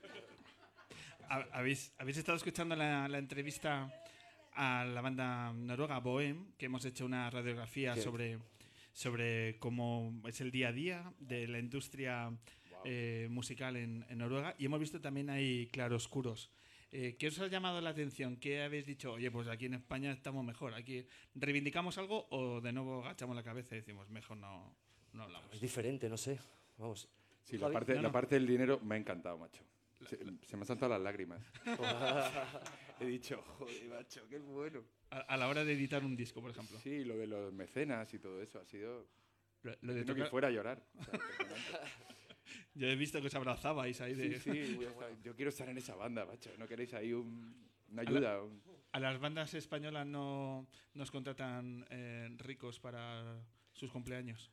ha- 1.28 1.46
¿habéis, 1.52 1.92
habéis 1.98 2.16
estado 2.18 2.36
escuchando 2.36 2.74
la, 2.76 3.08
la 3.08 3.18
entrevista 3.18 3.92
a 4.54 4.84
la 4.84 5.00
banda 5.00 5.52
noruega 5.52 5.98
Bohem, 6.00 6.52
que 6.56 6.66
hemos 6.66 6.84
hecho 6.84 7.04
una 7.06 7.30
radiografía 7.30 7.94
Sí. 7.94 8.02
sobre, 8.02 8.38
sobre 8.92 9.58
cómo 9.58 10.20
es 10.26 10.40
el 10.40 10.50
día 10.50 10.68
a 10.68 10.72
día 10.72 11.12
de 11.20 11.46
la 11.46 11.58
industria 11.58 12.32
eh, 12.84 13.28
musical 13.30 13.76
en, 13.76 14.04
en 14.08 14.18
Noruega 14.18 14.54
y 14.58 14.64
hemos 14.66 14.80
visto 14.80 15.00
también 15.00 15.30
ahí 15.30 15.66
claroscuros. 15.72 16.50
Eh, 16.90 17.16
¿Qué 17.18 17.28
os 17.28 17.38
ha 17.40 17.48
llamado 17.48 17.80
la 17.82 17.90
atención? 17.90 18.36
¿Qué 18.36 18.62
habéis 18.62 18.86
dicho? 18.86 19.12
Oye, 19.12 19.30
pues 19.30 19.46
aquí 19.48 19.66
en 19.66 19.74
España 19.74 20.10
estamos 20.10 20.42
mejor. 20.44 20.72
¿Aquí 20.74 21.04
reivindicamos 21.34 21.98
algo 21.98 22.26
o 22.30 22.60
de 22.62 22.72
nuevo 22.72 23.04
agachamos 23.04 23.36
la 23.36 23.42
cabeza 23.42 23.74
y 23.74 23.80
decimos, 23.80 24.08
mejor 24.08 24.38
no, 24.38 24.74
no 25.12 25.22
hablamos? 25.24 25.52
Es 25.52 25.60
diferente, 25.60 26.08
no 26.08 26.16
sé. 26.16 26.38
Vamos. 26.78 27.08
Sí, 27.48 27.56
la 27.58 27.70
parte, 27.70 27.94
No, 27.94 28.02
la 28.02 28.12
parte 28.12 28.34
del 28.34 28.46
dinero 28.46 28.78
me 28.80 28.94
ha 28.96 28.98
encantado, 28.98 29.38
macho. 29.38 29.62
Se, 30.06 30.16
se 30.18 30.56
me 30.56 30.62
han 30.62 30.66
saltado 30.66 30.90
las 30.92 31.00
lágrimas. 31.00 31.40
He 33.00 33.06
dicho, 33.06 33.42
joder, 33.58 33.88
macho, 33.88 34.26
qué 34.28 34.38
bueno. 34.38 34.82
A, 35.10 35.18
a 35.20 35.36
la 35.36 35.48
hora 35.48 35.64
de 35.64 35.72
editar 35.72 36.04
un 36.04 36.14
disco, 36.16 36.40
por 36.40 36.50
ejemplo. 36.50 36.78
Sí, 36.80 37.04
lo 37.04 37.16
de 37.16 37.26
los 37.26 37.52
mecenas 37.52 38.12
y 38.14 38.18
todo 38.18 38.42
eso 38.42 38.60
ha 38.60 38.64
sido. 38.64 39.06
Lo- 39.62 39.74
lo 39.80 39.94
de 39.94 40.00
Tengo 40.02 40.14
que 40.14 40.20
tocar- 40.20 40.30
fuera 40.30 40.48
a 40.48 40.50
llorar. 40.50 40.82
O 40.98 41.04
sea. 41.04 41.18
Yo 42.74 42.86
he 42.88 42.96
visto 42.96 43.20
que 43.20 43.26
os 43.26 43.34
abrazabais 43.34 44.00
ahí 44.00 44.14
de... 44.14 44.38
sí, 44.38 44.52
sí, 44.52 44.78
yo 45.24 45.34
quiero 45.36 45.48
estar 45.50 45.68
en 45.68 45.78
esa 45.78 45.94
banda, 45.96 46.24
macho. 46.24 46.50
¿No 46.58 46.66
queréis 46.66 46.94
ahí 46.94 47.12
un- 47.12 47.68
una 47.90 48.02
ayuda? 48.02 48.42
Un- 48.42 48.62
A 48.92 49.00
las 49.00 49.18
bandas 49.18 49.52
españolas 49.54 50.06
no 50.06 50.66
nos 50.94 51.10
contratan 51.10 51.84
eh, 51.90 52.28
ricos 52.38 52.78
para 52.80 53.42
sus 53.72 53.90
cumpleaños. 53.90 54.50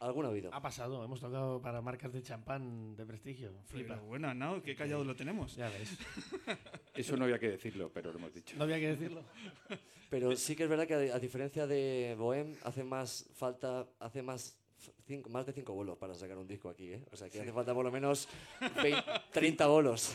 Alguno 0.00 0.28
ha 0.28 0.30
habido. 0.30 0.54
Ha 0.54 0.62
pasado, 0.62 1.04
hemos 1.04 1.20
tocado 1.20 1.60
para 1.60 1.80
marcas 1.80 2.12
de 2.12 2.22
champán 2.22 2.94
de 2.94 3.04
prestigio. 3.04 3.52
Flipa. 3.66 3.94
Pero 3.94 4.06
bueno, 4.06 4.32
¿no? 4.32 4.62
Qué 4.62 4.76
callado 4.76 5.04
lo 5.04 5.16
tenemos. 5.16 5.56
Ya 5.56 5.68
ves. 5.70 5.98
Eso 6.94 7.16
no 7.16 7.24
había 7.24 7.38
que 7.38 7.50
decirlo, 7.50 7.90
pero 7.92 8.12
lo 8.12 8.18
hemos 8.18 8.32
dicho. 8.32 8.56
No 8.56 8.64
había 8.64 8.78
que 8.78 8.88
decirlo. 8.88 9.24
Pero 10.10 10.34
sí 10.36 10.56
que 10.56 10.62
es 10.62 10.70
verdad 10.70 10.86
que 10.86 10.94
a, 10.94 11.18
diferencia 11.18 11.66
de 11.66 12.16
Bohem, 12.18 12.56
hace 12.64 12.82
más 12.82 13.28
falta, 13.34 13.86
hace 13.98 14.22
más 14.22 14.58
cinco, 15.06 15.28
más 15.28 15.44
de 15.44 15.52
cinco 15.52 15.74
bolos 15.74 15.98
para 15.98 16.14
sacar 16.14 16.38
un 16.38 16.46
disco 16.46 16.70
aquí, 16.70 16.94
¿eh? 16.94 17.04
O 17.12 17.16
sea, 17.16 17.28
que 17.28 17.40
hace 17.40 17.52
falta 17.52 17.74
por 17.74 17.84
lo 17.84 17.92
menos 17.92 18.26
20 18.82 19.02
30 19.32 19.66
bolos. 19.66 20.14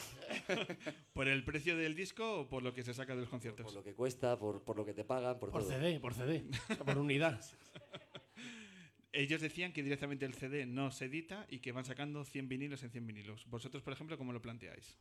¿Por 1.13 1.27
el 1.27 1.43
precio 1.43 1.77
del 1.77 1.93
disco 1.93 2.39
o 2.39 2.49
por 2.49 2.63
lo 2.63 2.73
que 2.73 2.81
se 2.81 2.95
saca 2.95 3.13
de 3.13 3.21
los 3.21 3.29
conciertos? 3.29 3.65
Por 3.65 3.75
lo 3.75 3.83
que 3.83 3.93
cuesta, 3.93 4.39
por, 4.39 4.63
por 4.63 4.77
lo 4.77 4.83
que 4.83 4.95
te 4.95 5.03
pagan, 5.03 5.37
por, 5.37 5.51
Por 5.51 5.61
todo. 5.61 5.71
CD, 5.71 5.99
por 5.99 6.15
CD. 6.15 6.43
O 6.71 6.75
sea, 6.75 6.85
por 6.85 6.97
unidad. 6.97 7.39
Ellos 9.13 9.41
decían 9.41 9.71
que 9.71 9.83
directamente 9.83 10.25
el 10.25 10.33
CD 10.33 10.65
no 10.65 10.89
se 10.91 11.05
edita 11.05 11.45
y 11.49 11.59
que 11.59 11.71
van 11.71 11.85
sacando 11.85 12.25
100 12.25 12.49
vinilos 12.49 12.81
en 12.83 12.89
100 12.89 13.05
vinilos. 13.07 13.45
¿Vosotros, 13.47 13.83
por 13.83 13.93
ejemplo, 13.93 14.17
cómo 14.17 14.33
lo 14.33 14.41
planteáis? 14.41 14.97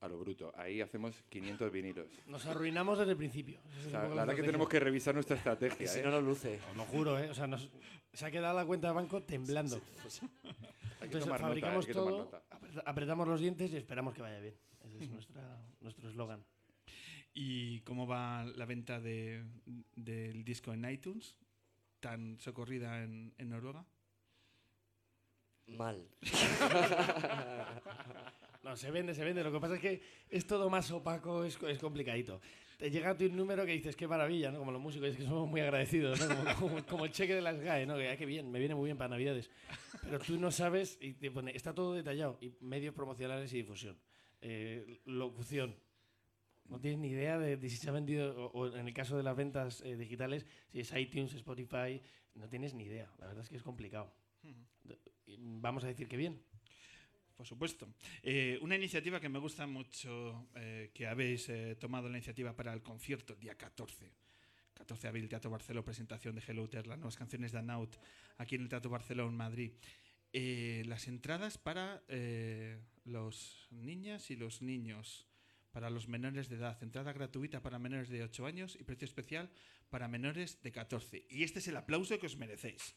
a 0.00 0.08
lo 0.08 0.18
bruto. 0.18 0.52
Ahí 0.56 0.80
hacemos 0.80 1.22
500 1.28 1.70
vinilos. 1.70 2.08
Nos 2.26 2.44
arruinamos 2.46 2.98
desde 2.98 3.12
el 3.12 3.16
principio. 3.16 3.60
O 3.86 3.88
sea, 3.90 4.02
la 4.02 4.08
verdad 4.24 4.34
que 4.34 4.42
tenemos 4.42 4.68
que 4.68 4.80
revisar 4.80 5.14
nuestra 5.14 5.36
Y 5.36 5.38
estrategia. 5.38 5.86
si 5.86 6.00
¿eh? 6.00 6.02
no, 6.02 6.10
no 6.10 6.20
luce. 6.20 6.58
Os 6.72 6.76
lo 6.76 6.84
juro, 6.86 7.18
¿eh? 7.20 7.30
O 7.30 7.34
sea, 7.34 7.46
nos- 7.46 7.70
se 8.12 8.26
ha 8.26 8.30
quedado 8.32 8.56
la 8.58 8.66
cuenta 8.66 8.88
de 8.88 8.94
banco 8.94 9.22
temblando. 9.22 9.76
Hay 9.76 9.80
que 9.80 11.04
Entonces 11.04 11.20
tomar 11.20 11.40
nota, 11.40 11.46
fabricamos 11.46 11.84
hay 11.84 11.86
que 11.86 11.92
tomar 11.94 12.10
todo, 12.14 12.24
nota. 12.24 12.42
apretamos 12.84 13.28
los 13.28 13.40
dientes 13.40 13.72
y 13.72 13.76
esperamos 13.76 14.12
que 14.12 14.22
vaya 14.22 14.40
bien. 14.40 14.56
Ese 14.84 15.04
es 15.04 15.08
nuestra, 15.10 15.64
nuestro 15.80 16.08
eslogan. 16.08 16.44
¿Y 17.32 17.78
cómo 17.82 18.04
va 18.04 18.42
la 18.44 18.66
venta 18.66 18.98
de- 19.00 19.44
del 19.94 20.42
disco 20.44 20.72
en 20.72 20.84
iTunes? 20.90 21.36
Tan 22.02 22.36
socorrida 22.40 23.04
en, 23.04 23.32
en 23.38 23.48
Noruega. 23.48 23.84
Mal. 25.68 26.04
No, 28.64 28.76
se 28.76 28.92
vende, 28.92 29.12
se 29.12 29.24
vende. 29.24 29.42
Lo 29.42 29.50
que 29.50 29.58
pasa 29.58 29.74
es 29.74 29.80
que 29.80 30.02
es 30.30 30.46
todo 30.46 30.70
más 30.70 30.88
opaco, 30.92 31.42
es, 31.44 31.60
es 31.62 31.78
complicadito. 31.80 32.40
Te 32.78 32.92
llega 32.92 33.16
tu 33.16 33.28
número 33.28 33.66
que 33.66 33.72
dices, 33.72 33.96
qué 33.96 34.06
maravilla, 34.06 34.52
¿no? 34.52 34.60
Como 34.60 34.70
los 34.70 34.80
músicos, 34.80 35.08
es 35.08 35.16
que 35.16 35.24
somos 35.24 35.48
muy 35.48 35.60
agradecidos, 35.60 36.20
¿no? 36.20 36.28
Como, 36.28 36.54
como- 36.54 36.86
como 36.86 37.04
el 37.04 37.10
cheque 37.10 37.34
de 37.34 37.42
las 37.42 37.58
GAE, 37.58 37.86
¿no? 37.86 37.96
Que, 37.96 38.08
ah, 38.10 38.16
qué 38.16 38.24
bien, 38.24 38.52
me 38.52 38.60
viene 38.60 38.76
muy 38.76 38.84
bien 38.86 38.96
para 38.96 39.08
Navidades. 39.08 39.50
Pero 40.02 40.20
tú 40.20 40.38
no 40.38 40.52
sabes, 40.52 40.96
y 41.00 41.14
te 41.14 41.32
pone, 41.32 41.50
está 41.56 41.74
todo 41.74 41.92
detallado, 41.94 42.38
y 42.40 42.52
medios 42.60 42.94
promocionales 42.94 43.52
y 43.52 43.56
difusión. 43.58 43.98
Eh, 44.40 45.00
locución. 45.06 45.74
No 46.68 46.80
tienes 46.80 47.00
ni 47.00 47.08
idea 47.08 47.38
de, 47.38 47.56
de 47.56 47.68
si 47.68 47.76
se 47.76 47.88
ha 47.88 47.92
vendido, 47.92 48.46
o, 48.46 48.60
o 48.60 48.76
en 48.76 48.86
el 48.86 48.94
caso 48.94 49.16
de 49.16 49.22
las 49.22 49.36
ventas 49.36 49.82
eh, 49.82 49.96
digitales, 49.96 50.46
si 50.70 50.80
es 50.80 50.92
iTunes, 50.94 51.34
Spotify, 51.34 52.00
no 52.34 52.48
tienes 52.48 52.74
ni 52.74 52.84
idea. 52.84 53.10
La 53.18 53.26
verdad 53.26 53.42
es 53.42 53.50
que 53.50 53.56
es 53.56 53.62
complicado. 53.62 54.12
Vamos 55.38 55.84
a 55.84 55.88
decir 55.88 56.08
que 56.08 56.16
bien. 56.16 56.42
Por 57.36 57.46
supuesto. 57.46 57.88
Eh, 58.22 58.58
una 58.62 58.76
iniciativa 58.76 59.20
que 59.20 59.28
me 59.28 59.38
gusta 59.38 59.66
mucho, 59.66 60.48
eh, 60.54 60.90
que 60.94 61.06
habéis 61.06 61.50
tomado 61.78 62.08
la 62.08 62.16
iniciativa 62.16 62.54
para 62.54 62.72
el 62.72 62.82
concierto, 62.82 63.34
el 63.34 63.40
día 63.40 63.56
14. 63.56 64.12
14 64.74 65.02
de 65.02 65.08
abril, 65.08 65.28
Teatro 65.28 65.50
Barceló, 65.50 65.84
presentación 65.84 66.34
de 66.34 66.42
Hello 66.46 66.68
Ter, 66.68 66.86
las 66.86 66.98
nuevas 66.98 67.16
canciones 67.16 67.52
de 67.52 67.58
Anaut, 67.58 67.96
aquí 68.38 68.54
en 68.54 68.62
el 68.62 68.68
Teatro 68.68 68.90
Barceló, 68.90 69.28
en 69.28 69.36
Madrid. 69.36 69.72
Las 70.32 71.08
entradas 71.08 71.58
para 71.58 72.02
los 73.04 73.68
niñas 73.70 74.30
y 74.30 74.36
los 74.36 74.62
niños, 74.62 75.26
para 75.72 75.90
los 75.90 76.06
menores 76.06 76.48
de 76.48 76.56
edad. 76.56 76.80
Entrada 76.82 77.12
gratuita 77.12 77.60
para 77.60 77.78
menores 77.78 78.08
de 78.08 78.22
8 78.22 78.46
años 78.46 78.76
y 78.78 78.84
precio 78.84 79.06
especial 79.06 79.50
para 79.90 80.06
menores 80.08 80.62
de 80.62 80.70
14. 80.70 81.26
Y 81.30 81.42
este 81.42 81.58
es 81.58 81.68
el 81.68 81.76
aplauso 81.76 82.18
que 82.18 82.26
os 82.26 82.36
merecéis. 82.36 82.94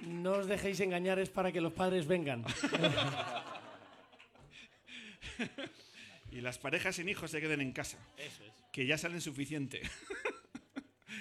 No 0.00 0.32
os 0.32 0.46
dejéis 0.46 0.80
engañar, 0.80 1.18
es 1.18 1.30
para 1.30 1.52
que 1.52 1.60
los 1.60 1.72
padres 1.72 2.06
vengan. 2.06 2.44
Y 6.30 6.40
las 6.40 6.58
parejas 6.58 6.96
sin 6.96 7.08
hijos 7.08 7.30
se 7.30 7.40
queden 7.40 7.60
en 7.60 7.70
casa. 7.70 7.96
Que 8.72 8.86
ya 8.86 8.98
salen 8.98 9.20
suficiente. 9.20 9.82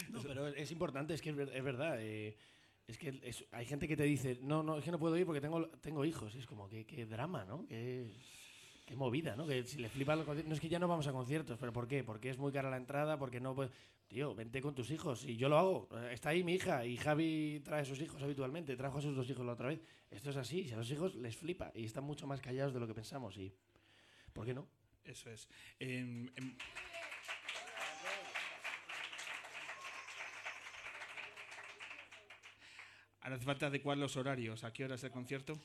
No, 0.09 0.23
pero 0.23 0.47
es 0.47 0.71
importante, 0.71 1.13
es 1.13 1.21
que 1.21 1.29
es, 1.29 1.37
es 1.37 1.63
verdad. 1.63 1.97
eh, 1.99 2.35
es 2.87 2.97
que 2.97 3.19
hay 3.51 3.65
gente 3.65 3.87
que 3.87 3.95
te 3.95 4.03
dice, 4.03 4.39
no, 4.41 4.61
no, 4.63 4.77
es 4.77 4.83
que 4.85 4.91
no 4.91 4.99
puedo 4.99 5.17
ir 5.17 5.25
porque 5.25 5.41
tengo, 5.41 5.67
tengo 5.81 6.03
hijos. 6.05 6.35
Y 6.35 6.39
es 6.39 6.45
como, 6.45 6.67
qué, 6.67 6.85
qué 6.85 7.05
drama, 7.05 7.45
¿no? 7.45 7.65
Qué, 7.65 8.11
qué 8.85 8.95
movida, 8.95 9.35
¿no? 9.35 9.47
Que 9.47 9.63
si 9.63 9.79
le 9.79 9.89
flipan 9.89 10.19
los. 10.19 10.45
No 10.45 10.53
es 10.53 10.59
que 10.59 10.69
ya 10.69 10.79
no 10.79 10.87
vamos 10.87 11.07
a 11.07 11.11
conciertos, 11.13 11.57
pero 11.59 11.71
¿por 11.71 11.87
qué? 11.87 12.03
Porque 12.03 12.29
es 12.29 12.37
muy 12.37 12.51
cara 12.51 12.69
la 12.69 12.77
entrada, 12.77 13.17
porque 13.17 13.39
no 13.39 13.55
puedes. 13.55 13.71
Tío, 14.09 14.35
vente 14.35 14.61
con 14.61 14.75
tus 14.75 14.91
hijos. 14.91 15.25
Y 15.25 15.37
yo 15.37 15.49
lo 15.49 15.57
hago. 15.57 15.89
Eh, 15.93 16.09
Está 16.13 16.29
ahí 16.29 16.43
mi 16.43 16.53
hija 16.53 16.85
y 16.85 16.97
Javi 16.97 17.61
trae 17.63 17.81
a 17.81 17.85
sus 17.85 17.99
hijos 18.01 18.21
habitualmente. 18.21 18.75
Trajo 18.75 18.99
a 18.99 19.01
sus 19.01 19.15
dos 19.15 19.27
hijos 19.29 19.45
la 19.45 19.53
otra 19.53 19.69
vez. 19.69 19.81
Esto 20.11 20.29
es 20.29 20.35
así. 20.35 20.67
Si 20.67 20.73
a 20.73 20.77
los 20.77 20.91
hijos 20.91 21.15
les 21.15 21.35
flipa 21.35 21.71
y 21.73 21.85
están 21.85 22.03
mucho 22.03 22.27
más 22.27 22.39
callados 22.41 22.73
de 22.73 22.79
lo 22.79 22.85
que 22.85 22.93
pensamos. 22.93 23.35
Y, 23.37 23.51
¿Por 24.33 24.45
qué 24.45 24.53
no? 24.53 24.67
Eso 25.03 25.29
es. 25.31 25.47
En- 25.79 26.31
en- 26.35 26.57
Ahora 33.23 33.37
hace 33.37 33.45
falta 33.45 33.67
adecuar 33.67 33.97
los 33.97 34.17
horarios. 34.17 34.63
¿A 34.65 34.73
qué 34.73 34.83
hora 34.83 34.95
es 34.95 35.03
el 35.03 35.11
concierto? 35.11 35.57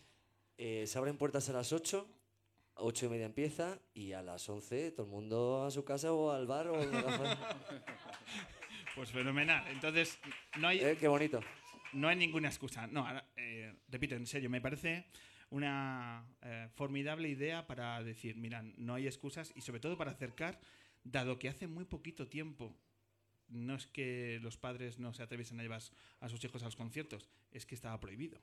Eh, 0.56 0.84
se 0.86 0.96
abren 0.96 1.16
puertas 1.18 1.48
a 1.48 1.52
las 1.52 1.72
8, 1.72 2.08
a 2.76 2.82
8 2.82 3.06
y 3.06 3.08
media 3.08 3.26
empieza 3.26 3.80
y 3.94 4.12
a 4.12 4.22
las 4.22 4.48
11 4.48 4.92
todo 4.92 5.06
el 5.06 5.10
mundo 5.12 5.64
a 5.64 5.70
su 5.72 5.84
casa 5.84 6.12
o 6.12 6.30
al 6.30 6.46
bar 6.46 6.68
o. 6.68 6.78
Pues 8.94 9.12
fenomenal. 9.12 9.64
Entonces, 9.68 10.18
no 10.58 10.66
hay, 10.68 10.80
Eh, 10.80 10.96
Qué 10.98 11.06
bonito. 11.06 11.40
no 11.92 12.08
hay 12.08 12.16
ninguna 12.16 12.48
excusa. 12.48 12.88
No, 12.88 13.06
ahora, 13.06 13.28
eh, 13.36 13.72
repito, 13.88 14.16
en 14.16 14.26
serio, 14.26 14.50
me 14.50 14.60
parece 14.60 15.06
una 15.50 16.26
formidable 16.74 17.28
idea 17.28 17.66
para 17.66 18.02
decir, 18.02 18.36
mira, 18.36 18.62
no 18.76 18.94
hay 18.94 19.06
excusas 19.06 19.52
y 19.54 19.60
sobre 19.62 19.80
todo 19.80 19.96
para 19.96 20.10
acercar, 20.10 20.58
dado 21.04 21.38
que 21.38 21.48
hace 21.48 21.68
muy 21.68 21.84
poquito 21.84 22.26
tiempo, 22.28 22.76
no 23.48 23.74
es 23.74 23.86
que 23.86 24.38
los 24.42 24.56
padres 24.56 24.98
no 24.98 25.12
se 25.12 25.22
atreviesen 25.22 25.58
a 25.60 25.62
llevar 25.62 25.82
a 26.20 26.28
sus 26.28 26.42
hijos 26.44 26.62
a 26.62 26.66
los 26.66 26.76
conciertos, 26.76 27.28
es 27.50 27.66
que 27.66 27.74
estaba 27.74 27.98
prohibido. 28.00 28.40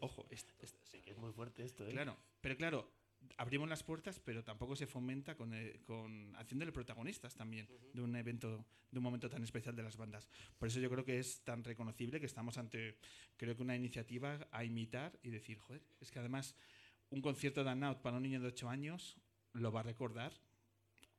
Ojo, 0.00 0.26
es- 0.30 0.46
es- 0.60 0.74
Sí, 0.84 1.00
que 1.00 1.10
es 1.10 1.16
muy 1.18 1.32
fuerte 1.32 1.64
esto, 1.64 1.86
¿eh? 1.86 1.90
claro, 1.92 2.16
pero 2.40 2.56
claro, 2.56 2.90
abrimos 3.38 3.68
las 3.68 3.82
puertas, 3.82 4.20
pero 4.20 4.42
tampoco 4.44 4.76
se 4.76 4.86
fomenta 4.86 5.36
con, 5.36 5.54
eh, 5.54 5.80
con 5.86 6.34
haciéndole 6.36 6.72
protagonistas 6.72 7.34
también 7.34 7.66
de 7.92 8.02
un 8.02 8.14
evento, 8.16 8.66
de 8.90 8.98
un 8.98 9.04
momento 9.04 9.30
tan 9.30 9.42
especial 9.42 9.74
de 9.74 9.82
las 9.82 9.96
bandas. 9.96 10.28
Por 10.58 10.68
eso 10.68 10.78
yo 10.80 10.90
creo 10.90 11.04
que 11.04 11.18
es 11.18 11.42
tan 11.42 11.64
reconocible 11.64 12.20
que 12.20 12.26
estamos 12.26 12.58
ante, 12.58 12.98
creo 13.36 13.56
que 13.56 13.62
una 13.62 13.76
iniciativa 13.76 14.46
a 14.50 14.64
imitar 14.64 15.18
y 15.22 15.30
decir, 15.30 15.58
joder, 15.58 15.82
es 16.00 16.10
que 16.10 16.18
además 16.18 16.54
un 17.10 17.22
concierto 17.22 17.62
de 17.64 17.70
Out 17.70 18.02
para 18.02 18.16
un 18.16 18.22
niño 18.24 18.40
de 18.40 18.48
8 18.48 18.68
años 18.68 19.16
lo 19.52 19.70
va 19.72 19.80
a 19.80 19.84
recordar 19.84 20.32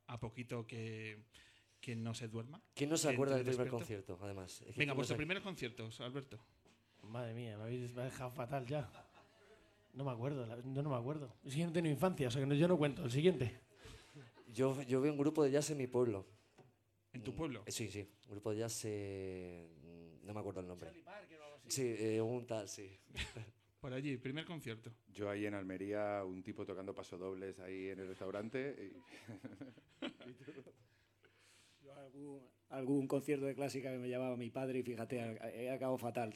a 0.07 0.19
poquito 0.19 0.67
que, 0.67 1.23
que 1.85 1.95
no 1.95 2.15
se 2.15 2.27
duerma. 2.27 2.59
¿Quién 2.73 2.89
no 2.89 2.97
se 2.97 3.09
acuerda 3.09 3.35
del 3.35 3.45
primer 3.45 3.67
concierto, 3.69 4.17
además? 4.19 4.53
Es 4.53 4.57
que 4.59 4.65
Venga, 4.65 4.75
¿quién 4.77 4.87
no 4.87 4.95
vuestros 4.95 5.17
primeros 5.17 5.43
conciertos, 5.43 6.01
Alberto. 6.01 6.39
Madre 7.03 7.35
mía, 7.35 7.55
me 7.57 7.63
habéis 7.65 7.93
me 7.93 8.01
ha 8.01 8.05
dejado 8.05 8.31
fatal 8.31 8.65
ya. 8.65 8.89
No 9.93 10.03
me 10.03 10.09
acuerdo, 10.09 10.47
la- 10.47 10.55
yo 10.57 10.81
no 10.81 10.89
me 10.89 10.95
acuerdo. 10.95 11.31
Es 11.43 11.53
que 11.53 11.59
yo 11.59 11.67
no 11.67 11.73
tengo 11.73 11.87
infancia, 11.87 12.27
o 12.27 12.31
sea 12.31 12.41
que 12.41 12.47
no- 12.47 12.55
yo 12.55 12.67
no 12.67 12.75
cuento. 12.75 13.03
El 13.05 13.11
siguiente. 13.11 13.59
Yo, 14.47 14.81
yo 14.81 14.99
vi 14.99 15.09
un 15.09 15.17
grupo 15.17 15.43
de 15.43 15.51
jazz 15.51 15.69
en 15.69 15.77
mi 15.77 15.85
pueblo. 15.85 16.25
¿En 17.13 17.21
tu 17.23 17.33
Mm, 17.33 17.35
pueblo? 17.35 17.63
eh, 17.67 17.71
Sí, 17.71 17.87
sí. 17.87 18.09
Un 18.25 18.31
grupo 18.31 18.49
de 18.51 18.57
jazz. 18.57 18.81
eh, 18.85 19.69
no 20.23 20.33
me 20.33 20.39
acuerdo 20.39 20.61
el 20.61 20.67
nombre. 20.67 20.89
Sí, 21.67 21.83
eh, 21.99 22.19
un 22.19 22.47
tal, 22.47 22.67
sí. 22.67 22.99
Por 23.79 23.93
allí, 23.93 24.17
primer 24.17 24.43
concierto. 24.45 24.91
Yo 25.13 25.29
ahí 25.29 25.45
en 25.45 25.53
Almería, 25.53 26.23
un 26.25 26.41
tipo 26.41 26.65
tocando 26.65 26.95
pasodobles 26.95 27.59
ahí 27.59 27.89
en 27.89 27.99
el 27.99 28.07
restaurante. 28.07 28.91
y- 28.91 28.95
algún, 32.05 32.41
algún 32.69 33.07
concierto 33.07 33.45
de 33.45 33.55
clásica 33.55 33.91
que 33.91 33.97
me 33.97 34.07
llevaba 34.07 34.37
mi 34.37 34.49
padre 34.49 34.79
y 34.79 34.83
fíjate, 34.83 35.17
he 35.55 35.69
acabado 35.71 35.97
fatal. 35.97 36.33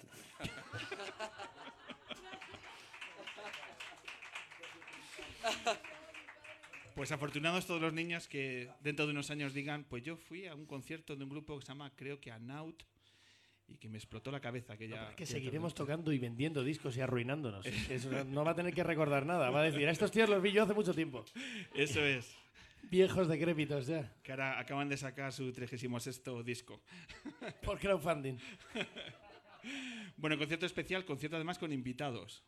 Pues 6.95 7.11
afortunados 7.13 7.65
todos 7.65 7.81
los 7.81 7.93
niños 7.93 8.27
que 8.27 8.69
dentro 8.81 9.05
de 9.05 9.13
unos 9.13 9.31
años 9.31 9.53
digan, 9.53 9.85
pues 9.85 10.03
yo 10.03 10.17
fui 10.17 10.47
a 10.47 10.55
un 10.55 10.65
concierto 10.65 11.15
de 11.15 11.23
un 11.23 11.29
grupo 11.29 11.57
que 11.57 11.65
se 11.65 11.71
llama, 11.71 11.91
creo 11.95 12.19
que 12.19 12.31
Anaut, 12.31 12.83
y 13.67 13.77
que 13.77 13.87
me 13.87 13.97
explotó 13.97 14.31
la 14.31 14.41
cabeza. 14.41 14.75
Que 14.75 14.87
No, 14.87 14.95
ya, 14.95 15.01
pero 15.01 15.09
es 15.11 15.15
que 15.15 15.25
seguiremos 15.25 15.73
tocando 15.73 16.11
y 16.11 16.17
vendiendo 16.17 16.63
discos 16.63 16.97
y 16.97 17.01
arruinándonos. 17.01 17.65
Eso 17.89 18.25
no 18.25 18.43
va 18.43 18.51
a 18.51 18.55
tener 18.55 18.73
que 18.73 18.83
recordar 18.83 19.25
nada. 19.25 19.49
Va 19.49 19.61
a 19.61 19.63
decir, 19.63 19.87
a 19.87 19.91
estos 19.91 20.11
tíos 20.11 20.27
los 20.27 20.41
vi 20.41 20.51
yo 20.51 20.63
hace 20.63 20.73
mucho 20.73 20.93
tiempo. 20.93 21.23
Eso 21.73 22.03
es. 22.03 22.35
Viejos 22.83 23.27
decrépitos 23.27 23.87
ya. 23.87 24.13
Que 24.23 24.31
ahora 24.31 24.59
acaban 24.59 24.89
de 24.89 24.97
sacar 24.97 25.31
su 25.31 25.51
36 25.51 25.91
disco. 26.43 26.81
Por 27.63 27.79
crowdfunding. 27.79 28.37
Bueno, 30.15 30.37
concierto 30.37 30.65
especial, 30.65 31.05
concierto 31.05 31.35
además 31.35 31.57
con 31.57 31.71
invitados. 31.71 32.43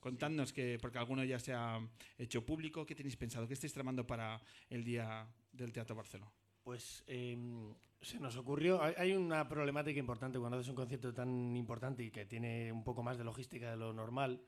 Contadnos 0.00 0.52
que, 0.52 0.78
porque 0.80 0.98
alguno 0.98 1.24
ya 1.24 1.38
se 1.38 1.54
ha 1.54 1.80
hecho 2.18 2.44
público, 2.44 2.84
¿qué 2.84 2.94
tenéis 2.94 3.16
pensado? 3.16 3.46
¿Qué 3.48 3.54
estáis 3.54 3.72
tramando 3.72 4.06
para 4.06 4.40
el 4.68 4.84
día 4.84 5.26
del 5.52 5.72
Teatro 5.72 5.94
Barceló? 5.94 6.30
Pues 6.62 7.02
em, 7.06 7.74
se 8.00 8.20
nos 8.20 8.36
ocurrió, 8.36 8.82
hay, 8.82 8.94
hay 8.98 9.12
una 9.12 9.48
problemática 9.48 9.98
importante 9.98 10.38
cuando 10.38 10.58
haces 10.58 10.68
un 10.68 10.74
concierto 10.74 11.14
tan 11.14 11.56
importante 11.56 12.02
y 12.02 12.10
que 12.10 12.26
tiene 12.26 12.70
un 12.70 12.84
poco 12.84 13.02
más 13.02 13.16
de 13.16 13.24
logística 13.24 13.70
de 13.70 13.76
lo 13.76 13.94
normal, 13.94 14.42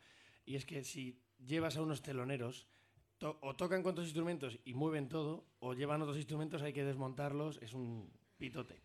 y 0.44 0.57
es 0.57 0.66
que 0.66 0.85
si 0.85 1.22
llevas 1.38 1.77
a 1.77 1.83
unos 1.83 2.03
teloneros, 2.03 2.68
to- 3.18 3.38
o 3.42 3.55
tocan 3.57 3.83
con 3.83 3.92
otros 3.92 4.07
instrumentos 4.07 4.59
y 4.64 4.74
mueven 4.74 5.09
todo, 5.09 5.44
o 5.61 5.74
llevan 5.74 6.02
otros 6.02 6.16
instrumentos, 6.16 6.62
hay 6.62 6.72
que 6.72 6.85
desmontarlos, 6.85 7.59
es 7.62 7.72
un 7.74 8.11
pitote. 8.38 8.81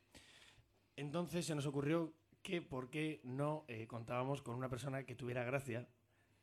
Entonces 0.95 1.45
se 1.45 1.55
nos 1.55 1.65
ocurrió 1.65 2.13
que 2.41 2.61
por 2.61 2.89
qué 2.89 3.21
no 3.23 3.65
eh, 3.67 3.87
contábamos 3.87 4.41
con 4.41 4.55
una 4.55 4.69
persona 4.69 5.03
que 5.03 5.15
tuviera 5.15 5.43
gracia, 5.43 5.87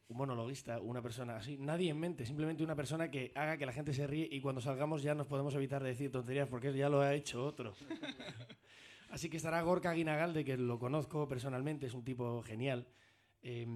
un 0.09 0.17
monologuista, 0.17 0.81
una 0.81 1.03
persona 1.03 1.37
así, 1.37 1.59
nadie 1.59 1.91
en 1.91 1.99
mente, 2.01 2.25
simplemente 2.25 2.63
una 2.65 2.75
persona 2.77 3.11
que 3.11 3.31
haga 3.35 3.59
que 3.59 3.67
la 3.67 3.73
gente 3.73 3.93
se 3.93 4.07
ríe 4.07 4.27
y 4.31 4.41
cuando 4.41 4.61
salgamos 4.61 5.03
ya 5.03 5.15
nos 5.15 5.27
podemos 5.27 5.55
evitar 5.55 5.83
de 5.83 5.91
decir 5.91 6.11
tonterías 6.11 6.49
porque 6.49 6.73
ya 6.73 6.89
lo 6.89 7.01
ha 7.03 7.15
hecho 7.15 7.45
otro. 7.45 7.75
Así 9.11 9.31
que 9.31 9.39
estará 9.39 9.61
Gorka 9.63 9.93
Guinagalde, 9.93 10.45
que 10.45 10.57
lo 10.59 10.79
conozco 10.79 11.27
personalmente, 11.29 11.87
es 11.87 11.95
un 11.95 12.05
tipo 12.05 12.43
genial. 12.43 12.87
Eh, 13.43 13.67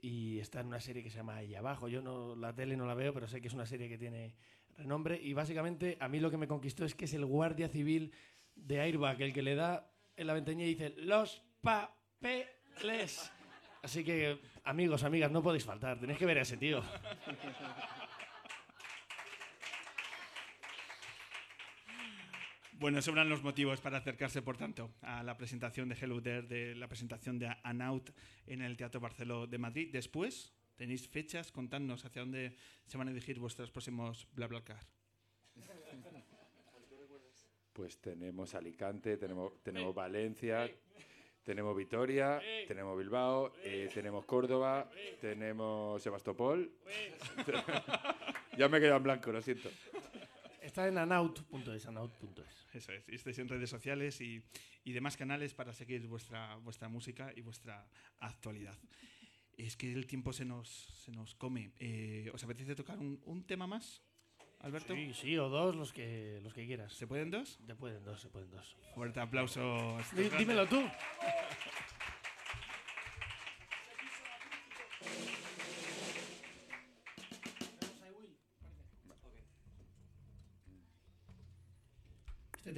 y 0.00 0.38
está 0.38 0.60
en 0.60 0.66
una 0.66 0.80
serie 0.80 1.02
que 1.02 1.10
se 1.10 1.18
llama 1.18 1.36
Ahí 1.36 1.54
Abajo. 1.54 1.88
Yo 1.88 2.02
no 2.02 2.34
la 2.34 2.54
tele 2.54 2.76
no 2.76 2.86
la 2.86 2.94
veo, 2.94 3.12
pero 3.14 3.28
sé 3.28 3.40
que 3.40 3.48
es 3.48 3.54
una 3.54 3.66
serie 3.66 3.88
que 3.88 3.98
tiene 3.98 4.34
renombre. 4.76 5.20
Y 5.22 5.32
básicamente 5.32 5.96
a 6.00 6.08
mí 6.08 6.20
lo 6.20 6.30
que 6.30 6.36
me 6.36 6.48
conquistó 6.48 6.84
es 6.84 6.94
que 6.94 7.04
es 7.04 7.14
el 7.14 7.24
guardia 7.24 7.68
civil 7.68 8.12
de 8.54 8.80
Airbag, 8.80 9.20
el 9.22 9.32
que 9.32 9.42
le 9.42 9.54
da 9.54 9.90
en 10.16 10.26
la 10.26 10.34
ventanilla 10.34 10.66
y 10.66 10.74
dice 10.74 10.94
los 10.98 11.42
papeles. 11.60 13.32
Así 13.82 14.04
que, 14.04 14.38
amigos, 14.64 15.02
amigas, 15.02 15.30
no 15.30 15.42
podéis 15.42 15.64
faltar. 15.64 15.98
Tenéis 15.98 16.18
que 16.18 16.26
ver 16.26 16.38
a 16.38 16.42
ese 16.42 16.56
tío. 16.56 16.82
Bueno, 22.82 23.00
sobran 23.00 23.28
los 23.28 23.44
motivos 23.44 23.80
para 23.80 23.98
acercarse, 23.98 24.42
por 24.42 24.56
tanto, 24.56 24.90
a 25.02 25.22
la 25.22 25.36
presentación 25.36 25.88
de 25.88 25.94
Hello 25.94 26.20
There, 26.20 26.42
de 26.42 26.74
la 26.74 26.88
presentación 26.88 27.38
de 27.38 27.46
Anaut 27.62 28.10
en 28.44 28.60
el 28.60 28.76
Teatro 28.76 29.00
Barceló 29.00 29.46
de 29.46 29.56
Madrid. 29.56 29.90
Después, 29.92 30.52
tenéis 30.74 31.06
fechas, 31.06 31.52
contadnos 31.52 32.04
hacia 32.04 32.22
dónde 32.22 32.56
se 32.84 32.98
van 32.98 33.06
a 33.06 33.12
dirigir 33.12 33.38
vuestros 33.38 33.70
próximos 33.70 34.26
BlaBlaCar. 34.32 34.84
Pues 37.72 37.98
tenemos 37.98 38.52
Alicante, 38.56 39.16
tenemos, 39.16 39.62
tenemos 39.62 39.94
Valencia, 39.94 40.68
tenemos 41.44 41.76
Vitoria, 41.76 42.42
tenemos 42.66 42.98
Bilbao, 42.98 43.52
eh, 43.62 43.90
tenemos 43.94 44.24
Córdoba, 44.24 44.90
tenemos 45.20 46.02
Sebastopol. 46.02 46.68
ya 48.58 48.68
me 48.68 48.78
he 48.78 48.80
quedado 48.80 48.96
en 48.96 49.02
blanco, 49.04 49.30
lo 49.30 49.40
siento. 49.40 49.70
Está 50.62 50.86
en 50.86 50.96
anaut.es, 50.96 51.86
anaut.es. 51.86 52.66
Eso 52.72 52.92
es, 52.92 53.08
y 53.08 53.16
estáis 53.16 53.38
en 53.40 53.48
redes 53.48 53.68
sociales 53.68 54.20
y, 54.20 54.42
y 54.84 54.92
demás 54.92 55.16
canales 55.16 55.54
para 55.54 55.72
seguir 55.72 56.06
vuestra, 56.06 56.56
vuestra 56.56 56.88
música 56.88 57.32
y 57.34 57.40
vuestra 57.40 57.88
actualidad. 58.20 58.78
Es 59.56 59.76
que 59.76 59.92
el 59.92 60.06
tiempo 60.06 60.32
se 60.32 60.44
nos, 60.44 60.68
se 60.68 61.10
nos 61.10 61.34
come. 61.34 61.72
Eh, 61.78 62.30
¿Os 62.32 62.42
apetece 62.44 62.74
tocar 62.74 62.98
un, 62.98 63.20
un 63.24 63.44
tema 63.44 63.66
más, 63.66 64.02
Alberto? 64.60 64.94
Sí, 64.94 65.12
sí, 65.14 65.36
o 65.36 65.48
dos, 65.48 65.74
los 65.74 65.92
que, 65.92 66.40
los 66.42 66.54
que 66.54 66.64
quieras. 66.64 66.92
¿Se 66.94 67.06
pueden 67.06 67.30
dos? 67.30 67.58
Se 67.66 67.74
pueden 67.74 68.04
dos, 68.04 68.20
se 68.20 68.28
pueden 68.28 68.50
dos. 68.50 68.76
Fuerte 68.94 69.20
aplauso. 69.20 69.96
grandes. 70.12 70.38
dímelo 70.38 70.66
tú. 70.68 70.80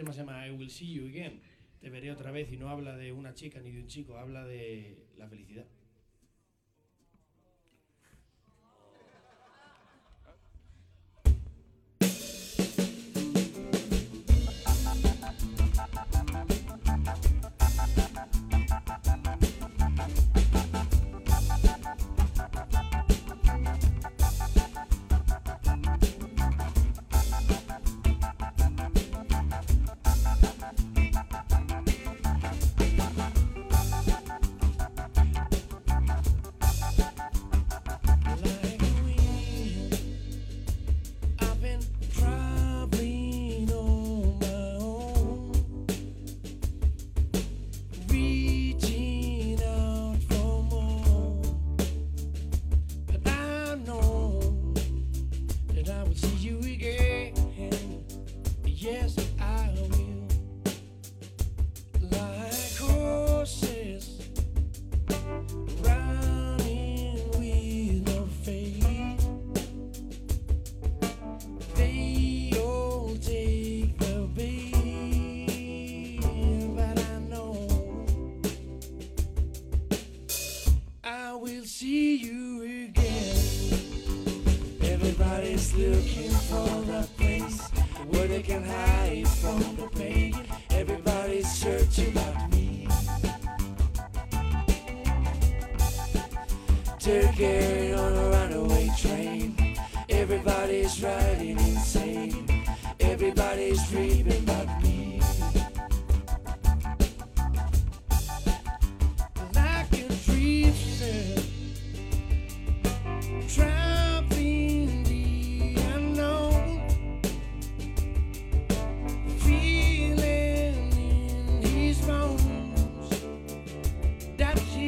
Tema 0.05 0.12
se 0.12 0.21
llama 0.21 0.47
I 0.47 0.51
Will 0.51 0.71
See 0.71 0.93
You 0.93 1.07
Again. 1.09 1.40
Te 1.81 1.88
veré 1.88 2.11
otra 2.11 2.31
vez 2.31 2.53
y 2.53 2.59
no 2.59 2.69
habla 2.69 2.97
de 2.97 3.12
una 3.12 3.33
chica 3.33 3.61
ni 3.61 3.73
de 3.73 3.81
un 3.81 3.87
chico, 3.87 4.19
habla 4.19 4.45
de 4.45 5.07
la 5.17 5.27
felicidad. 5.29 5.67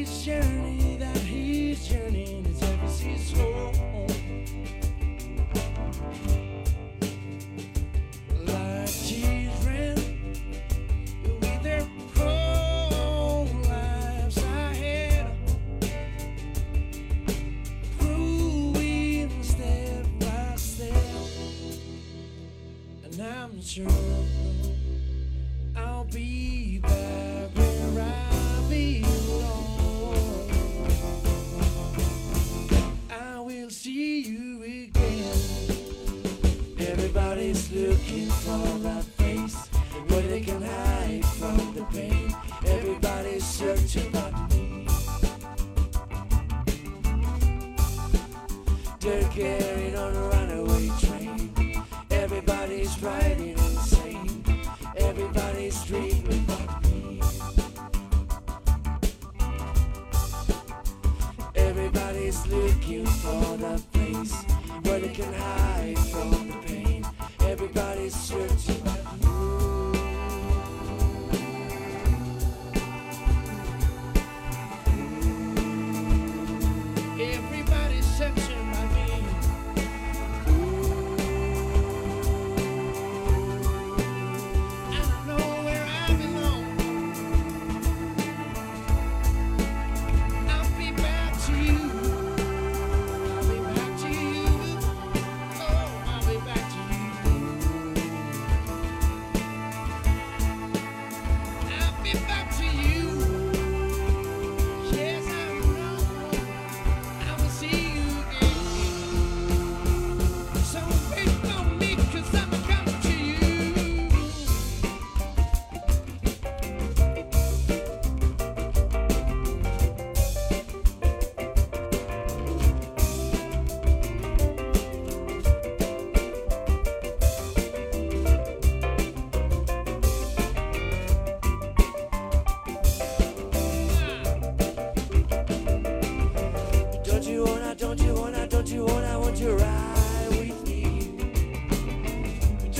Journey, 0.06 0.75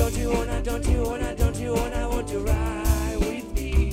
Don't 0.07 0.19
you 0.19 0.31
wanna, 0.31 0.63
don't 0.63 0.87
you 0.89 1.03
wanna, 1.03 1.35
don't 1.35 1.57
you 1.57 1.75
wanna, 1.75 2.09
want 2.09 2.29
to 2.29 2.39
ride 2.39 3.17
with 3.19 3.53
me? 3.57 3.91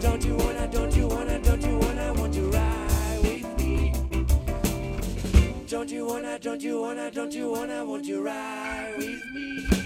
Don't 0.00 0.24
you 0.24 0.34
wanna, 0.34 0.66
don't 0.66 0.96
you 0.96 1.06
wanna, 1.06 1.38
don't 1.38 1.62
you 1.62 1.78
wanna, 1.78 2.12
want 2.14 2.34
to 2.34 2.50
ride 2.50 3.18
with 3.22 3.58
me? 3.58 3.92
Don't 5.68 5.88
you 5.92 6.06
wanna, 6.06 6.40
don't 6.40 6.60
you 6.60 6.80
wanna, 6.80 7.08
don't 7.12 7.32
you 7.32 7.50
wanna, 7.52 7.84
want 7.84 8.04
to 8.04 8.20
ride 8.20 8.94
with 8.98 9.22
me? 9.32 9.81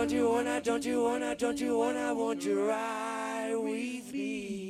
don't 0.00 0.12
you 0.12 0.30
wanna, 0.30 0.60
don't 0.62 0.84
you 0.86 1.02
wanna, 1.02 1.34
don't 1.36 1.60
you 1.60 1.76
wanna, 1.76 2.14
won't 2.14 2.42
you 2.42 2.66
ride 2.66 3.52
with 3.54 4.14
me? 4.14 4.69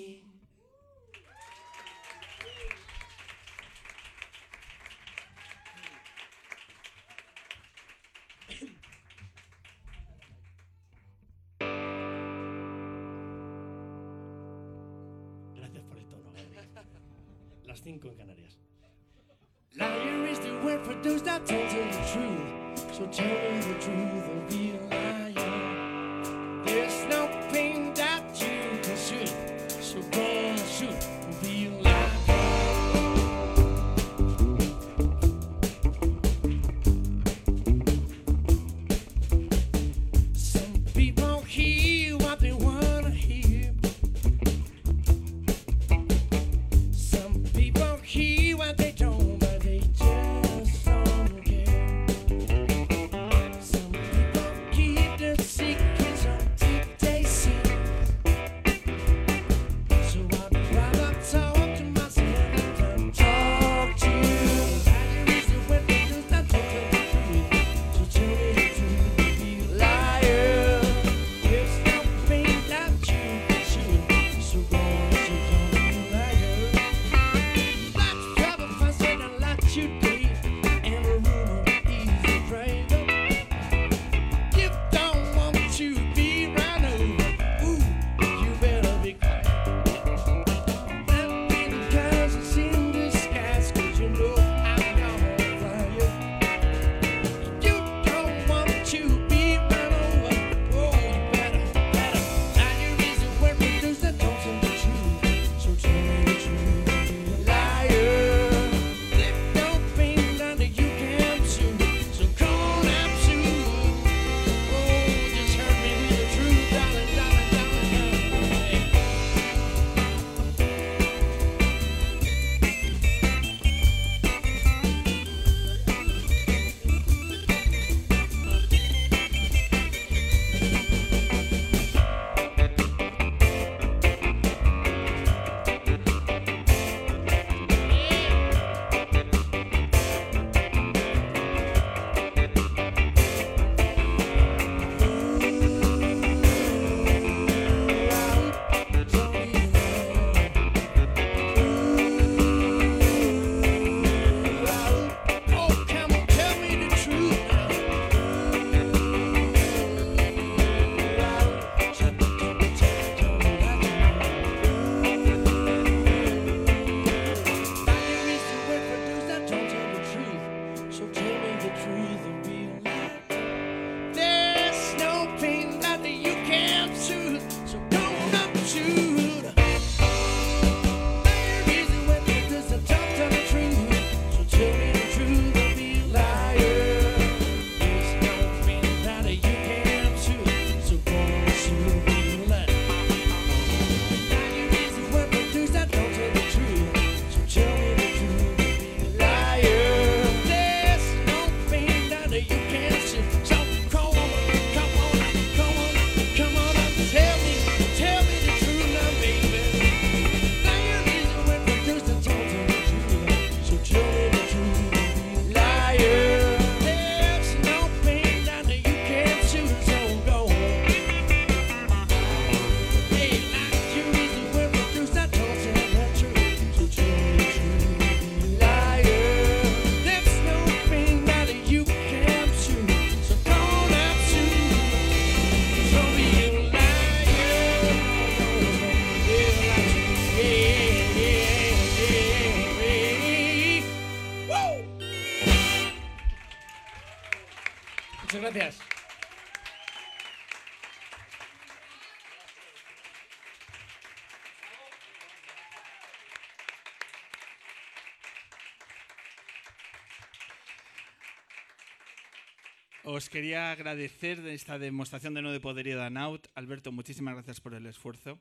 Quería 263.30 263.70
agradecer 263.70 264.42
de 264.42 264.54
esta 264.54 264.78
demostración 264.78 265.34
de 265.34 265.42
no 265.42 265.52
de 265.52 265.60
poderío 265.60 265.96
de 265.96 266.04
Anaut. 266.04 266.48
Alberto, 266.54 266.92
muchísimas 266.92 267.34
gracias 267.34 267.60
por 267.60 267.74
el 267.74 267.86
esfuerzo. 267.86 268.40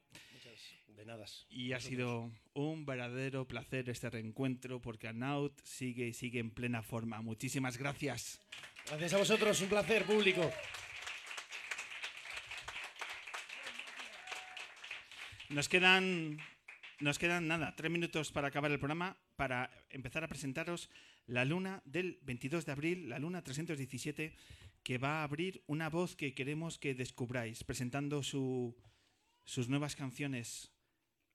De 0.88 1.06
nada. 1.06 1.26
Y 1.50 1.72
ha 1.72 1.80
sido 1.80 2.30
un 2.54 2.86
verdadero 2.86 3.48
placer 3.48 3.90
este 3.90 4.10
reencuentro 4.10 4.82
porque 4.82 5.08
Anaut 5.08 5.58
sigue 5.64 6.08
y 6.08 6.14
sigue 6.14 6.40
en 6.40 6.52
plena 6.52 6.82
forma. 6.82 7.22
Muchísimas 7.22 7.78
gracias. 7.78 8.42
Gracias 8.88 9.14
a 9.14 9.18
vosotros, 9.20 9.62
un 9.62 9.70
placer, 9.70 10.04
público. 10.04 10.52
Nos 15.50 15.70
quedan, 15.70 16.38
nos 17.00 17.18
quedan 17.18 17.48
nada, 17.48 17.76
tres 17.76 17.92
minutos 17.92 18.32
para 18.32 18.50
acabar 18.50 18.72
el 18.72 18.80
programa, 18.80 19.18
para 19.36 19.70
empezar 19.90 20.24
a 20.24 20.28
presentaros 20.28 20.90
la 21.28 21.46
luna 21.46 21.82
del 21.86 22.20
22 22.24 22.66
de 22.66 22.72
abril, 22.72 23.10
la 23.10 23.20
luna 23.20 23.44
317, 23.44 24.36
que 24.90 24.98
va 24.98 25.20
a 25.20 25.24
abrir 25.24 25.62
una 25.68 25.88
voz 25.88 26.16
que 26.16 26.34
queremos 26.34 26.80
que 26.80 26.96
descubráis, 26.96 27.64
presentando 27.64 28.24
su- 28.24 28.76
sus 29.46 29.70
nuevas 29.70 29.96
canciones. 29.96 30.72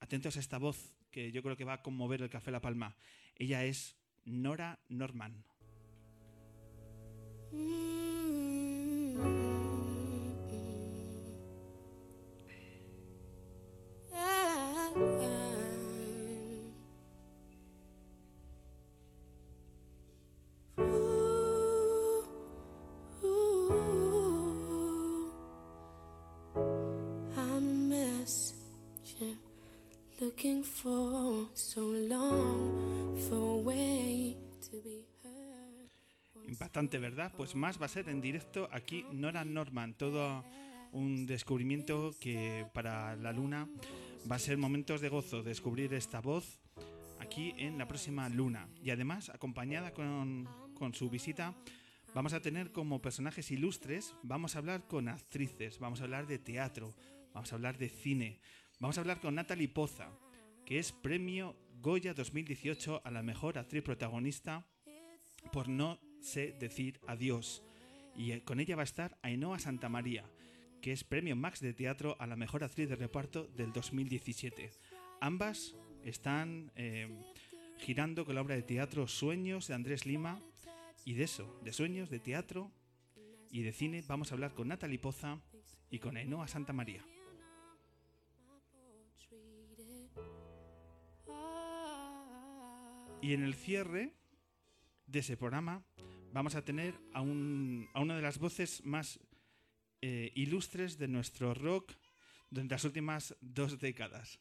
Atentos 0.01 0.37
a 0.37 0.41
esta 0.41 0.59
voz, 0.59 0.93
que 1.13 1.31
yo 1.31 1.41
creo 1.41 1.57
que 1.57 1.63
va 1.63 1.75
a 1.75 1.83
conmover 1.83 2.21
el 2.21 2.31
Café 2.31 2.51
La 2.51 2.61
Palma. 2.61 2.97
Ella 3.37 3.65
es 3.65 3.95
Nora 4.25 4.81
Norman. 4.89 5.45
I'm 9.17 9.54
Impactante, 36.75 36.99
¿verdad? 36.99 37.33
Pues 37.37 37.55
más 37.55 37.81
va 37.81 37.87
a 37.87 37.89
ser 37.89 38.09
en 38.09 38.21
directo 38.21 38.69
aquí 38.73 39.07
Nora 39.13 39.45
Norman. 39.45 39.95
Todo 39.95 40.45
un 40.91 41.25
descubrimiento 41.25 42.13
que 42.19 42.67
para 42.75 43.15
la 43.15 43.33
luna 43.33 43.69
va 44.29 44.35
a 44.35 44.41
ser 44.41 44.59
momentos 44.59 45.01
de 45.01 45.09
gozo 45.09 45.45
descubrir 45.45 45.95
esta 45.95 46.21
voz 46.21 46.59
aquí 47.21 47.55
en 47.59 47.79
la 47.79 47.87
próxima 47.87 48.29
luna. 48.29 48.67
Y 48.83 48.91
además, 48.91 49.29
acompañada 49.29 49.93
con, 49.93 50.49
con 50.75 50.93
su 50.95 51.09
visita, 51.09 51.55
vamos 52.13 52.33
a 52.33 52.41
tener 52.41 52.73
como 52.73 53.01
personajes 53.01 53.53
ilustres, 53.53 54.17
vamos 54.25 54.57
a 54.57 54.59
hablar 54.59 54.89
con 54.89 55.07
actrices, 55.07 55.79
vamos 55.79 56.01
a 56.01 56.05
hablar 56.05 56.27
de 56.27 56.41
teatro, 56.41 56.93
vamos 57.33 57.53
a 57.53 57.55
hablar 57.55 57.79
de 57.79 57.89
cine, 57.89 58.41
vamos 58.81 58.99
a 58.99 59.03
hablar 59.03 59.21
con 59.21 59.37
Natalie 59.37 59.69
Poza, 59.69 60.11
que 60.67 60.81
es 60.81 60.91
premio 60.91 61.55
Goya 61.81 62.15
2018 62.15 63.03
a 63.05 63.11
la 63.13 63.23
mejor 63.23 63.59
actriz 63.59 63.85
protagonista 63.85 64.67
por 65.53 65.69
no 65.69 66.01
sé 66.25 66.55
decir 66.59 67.01
adiós. 67.07 67.63
Y 68.17 68.33
eh, 68.33 68.43
con 68.43 68.61
ella 68.61 68.77
va 68.77 68.83
a 68.83 68.85
estar 68.85 69.19
Ainhoa 69.23 69.59
Santamaría, 69.59 70.25
que 70.81 70.93
es 70.93 71.05
premio 71.05 71.37
Max 71.37 71.61
de 71.61 71.75
teatro 71.75 72.17
a 72.19 72.27
la 72.27 72.37
mejor 72.37 72.65
actriz 72.65 72.89
de 72.89 72.97
reparto 72.97 73.47
del 73.57 73.73
2017. 73.73 74.71
Ambas 75.21 75.75
están 76.03 76.73
eh, 76.77 77.09
girando 77.79 78.25
con 78.25 78.35
la 78.35 78.41
obra 78.41 78.55
de 78.55 78.63
teatro 78.63 79.07
Sueños 79.07 79.69
de 79.69 79.75
Andrés 79.75 80.07
Lima. 80.07 80.41
Y 81.05 81.15
de 81.15 81.25
eso, 81.25 81.61
de 81.63 81.73
sueños, 81.73 82.09
de 82.09 82.19
teatro 82.19 82.73
y 83.51 83.63
de 83.63 83.73
cine, 83.73 84.03
vamos 84.09 84.31
a 84.31 84.35
hablar 84.35 84.55
con 84.55 84.69
Natalie 84.69 84.99
Poza 84.99 85.39
y 85.91 85.99
con 85.99 86.17
Ainhoa 86.17 86.49
Santamaría. 86.49 87.05
Y 93.21 93.33
en 93.33 93.43
el 93.43 93.55
cierre 93.55 94.13
de 95.07 95.19
ese 95.19 95.37
programa 95.37 95.83
vamos 96.35 96.57
a 96.57 96.65
tener 96.65 96.95
a, 97.13 97.21
un- 97.21 97.89
a 97.95 98.01
una 98.01 98.17
de 98.17 98.23
las 98.23 98.39
voces 98.39 98.85
más 98.85 99.21
eh, 100.03 100.33
ilustres 100.35 100.99
de 100.99 101.07
nuestro 101.07 101.55
rock 101.55 101.93
durante 102.51 102.75
las 102.75 102.85
últimas 102.85 103.37
dos 103.41 103.79
décadas. 103.79 104.41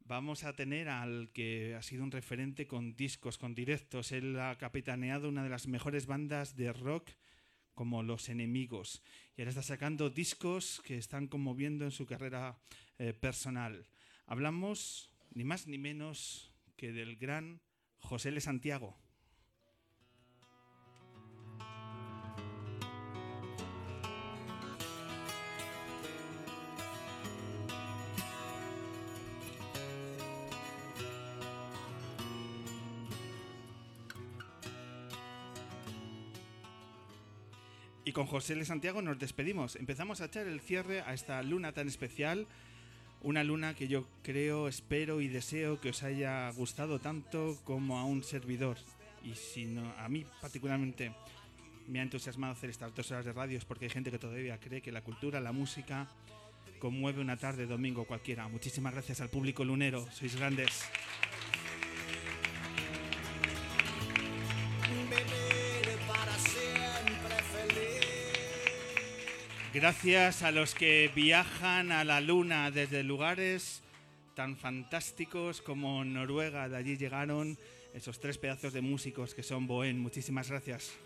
Vamos 0.00 0.42
a 0.42 0.56
tener 0.56 0.88
al 0.88 1.30
que 1.32 1.76
ha 1.76 1.82
sido 1.82 2.02
un 2.02 2.10
referente 2.10 2.66
con 2.66 2.96
discos, 2.96 3.38
con 3.38 3.54
directos. 3.54 4.10
Él 4.10 4.38
ha 4.40 4.58
capitaneado 4.58 5.28
una 5.28 5.44
de 5.44 5.50
las 5.50 5.68
mejores 5.68 6.06
bandas 6.06 6.56
de 6.56 6.72
rock 6.72 7.08
como 7.74 8.02
Los 8.02 8.28
Enemigos. 8.28 9.00
Y 9.36 9.42
ahora 9.42 9.50
está 9.50 9.62
sacando 9.62 10.10
discos 10.10 10.82
que 10.84 10.98
están 10.98 11.28
conmoviendo 11.28 11.84
en 11.84 11.92
su 11.92 12.04
carrera 12.04 12.58
eh, 12.98 13.12
personal. 13.12 13.86
Hablamos 14.26 15.12
ni 15.32 15.44
más 15.44 15.68
ni 15.68 15.78
menos 15.78 16.52
que 16.76 16.90
del 16.90 17.14
gran 17.16 17.60
José 18.00 18.30
L. 18.30 18.40
Santiago. 18.40 18.98
Y 38.10 38.12
con 38.12 38.26
José 38.26 38.54
L. 38.54 38.64
Santiago 38.64 39.02
nos 39.02 39.20
despedimos. 39.20 39.76
Empezamos 39.76 40.20
a 40.20 40.24
echar 40.24 40.48
el 40.48 40.60
cierre 40.60 41.02
a 41.02 41.14
esta 41.14 41.40
luna 41.44 41.70
tan 41.70 41.86
especial. 41.86 42.48
Una 43.22 43.44
luna 43.44 43.76
que 43.76 43.86
yo 43.86 44.04
creo, 44.24 44.66
espero 44.66 45.20
y 45.20 45.28
deseo 45.28 45.80
que 45.80 45.90
os 45.90 46.02
haya 46.02 46.50
gustado 46.50 46.98
tanto 46.98 47.56
como 47.62 48.00
a 48.00 48.04
un 48.04 48.24
servidor. 48.24 48.78
Y 49.22 49.36
si 49.36 49.66
no, 49.66 49.94
a 49.96 50.08
mí 50.08 50.26
particularmente 50.40 51.12
me 51.86 52.00
ha 52.00 52.02
entusiasmado 52.02 52.52
hacer 52.52 52.70
estas 52.70 52.92
dos 52.96 53.08
horas 53.12 53.24
de 53.26 53.32
radio 53.32 53.56
es 53.56 53.64
porque 53.64 53.84
hay 53.84 53.90
gente 53.92 54.10
que 54.10 54.18
todavía 54.18 54.58
cree 54.58 54.82
que 54.82 54.90
la 54.90 55.02
cultura, 55.02 55.38
la 55.38 55.52
música, 55.52 56.08
conmueve 56.80 57.20
una 57.20 57.36
tarde 57.36 57.66
domingo 57.66 58.06
cualquiera. 58.06 58.48
Muchísimas 58.48 58.92
gracias 58.92 59.20
al 59.20 59.28
público 59.28 59.64
lunero. 59.64 60.04
Sois 60.10 60.34
grandes. 60.34 60.90
Gracias 69.72 70.42
a 70.42 70.50
los 70.50 70.74
que 70.74 71.12
viajan 71.14 71.92
a 71.92 72.02
la 72.02 72.20
luna 72.20 72.72
desde 72.72 73.04
lugares 73.04 73.84
tan 74.34 74.56
fantásticos 74.56 75.62
como 75.62 76.04
Noruega. 76.04 76.68
De 76.68 76.76
allí 76.76 76.96
llegaron 76.96 77.56
esos 77.94 78.18
tres 78.18 78.36
pedazos 78.36 78.72
de 78.72 78.80
músicos 78.80 79.32
que 79.32 79.44
son 79.44 79.68
Bohen. 79.68 80.00
Muchísimas 80.00 80.50
gracias. 80.50 80.98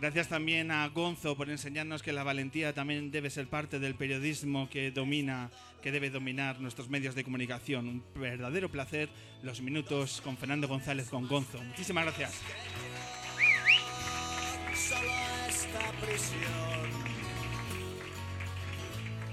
Gracias 0.00 0.28
también 0.28 0.72
a 0.72 0.88
Gonzo 0.88 1.36
por 1.36 1.48
enseñarnos 1.48 2.02
que 2.02 2.12
la 2.12 2.24
valentía 2.24 2.72
también 2.72 3.12
debe 3.12 3.30
ser 3.30 3.46
parte 3.46 3.78
del 3.78 3.94
periodismo 3.94 4.68
que 4.68 4.90
domina, 4.90 5.50
que 5.80 5.92
debe 5.92 6.10
dominar 6.10 6.60
nuestros 6.60 6.88
medios 6.88 7.14
de 7.14 7.24
comunicación. 7.24 7.88
Un 7.88 8.04
verdadero 8.14 8.68
placer 8.68 9.08
los 9.42 9.60
minutos 9.60 10.20
con 10.22 10.36
Fernando 10.36 10.68
González 10.68 11.08
con 11.08 11.26
Gonzo. 11.26 11.62
Muchísimas 11.62 12.04
gracias. 12.04 12.40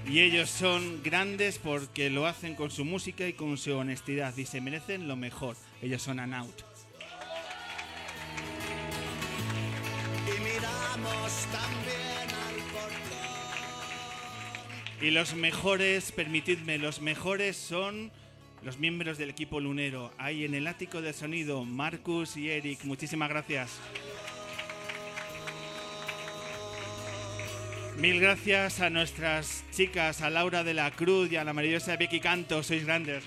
Y 0.06 0.20
ellos 0.20 0.48
son 0.48 1.02
grandes 1.02 1.58
porque 1.58 2.08
lo 2.08 2.26
hacen 2.26 2.54
con 2.54 2.70
su 2.70 2.86
música 2.86 3.26
y 3.26 3.34
con 3.34 3.58
su 3.58 3.76
honestidad 3.76 4.34
y 4.38 4.46
se 4.46 4.62
merecen 4.62 5.06
lo 5.06 5.16
mejor. 5.16 5.56
Ellos 5.82 6.00
son 6.00 6.18
Anaut. 6.18 6.62
Y 10.26 10.40
miramos 10.40 11.46
también 11.52 11.87
Y 15.00 15.10
los 15.12 15.34
mejores, 15.34 16.10
permitidme, 16.10 16.76
los 16.76 17.00
mejores 17.00 17.56
son 17.56 18.10
los 18.62 18.78
miembros 18.78 19.16
del 19.16 19.30
equipo 19.30 19.60
lunero. 19.60 20.12
Ahí 20.18 20.44
en 20.44 20.54
el 20.54 20.66
ático 20.66 21.00
del 21.00 21.14
sonido, 21.14 21.64
Marcus 21.64 22.36
y 22.36 22.50
Eric. 22.50 22.82
Muchísimas 22.82 23.28
gracias. 23.28 23.78
Mil 27.96 28.20
gracias 28.20 28.80
a 28.80 28.90
nuestras 28.90 29.64
chicas, 29.70 30.20
a 30.20 30.30
Laura 30.30 30.64
de 30.64 30.74
la 30.74 30.90
Cruz 30.90 31.30
y 31.30 31.36
a 31.36 31.44
la 31.44 31.52
maravillosa 31.52 31.96
Becky 31.96 32.18
Canto. 32.18 32.64
Sois 32.64 32.84
grandes. 32.84 33.22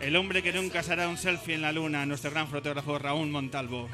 El 0.00 0.16
hombre 0.16 0.42
que 0.42 0.52
nunca 0.52 0.82
se 0.82 0.92
hará 0.92 1.08
un 1.08 1.18
selfie 1.18 1.54
en 1.54 1.62
la 1.62 1.72
luna, 1.72 2.06
nuestro 2.06 2.30
gran 2.30 2.48
fotógrafo 2.48 2.98
Raúl 2.98 3.28
Montalvo. 3.28 3.88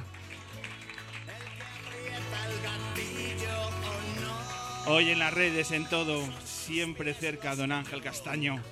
Hoy 4.87 5.11
en 5.11 5.19
las 5.19 5.33
redes, 5.33 5.71
en 5.71 5.87
todo, 5.87 6.23
siempre 6.45 7.15
cerca 7.15 7.57
don 7.57 7.73
Ángel 7.73 8.03
Castaño. 8.03 8.63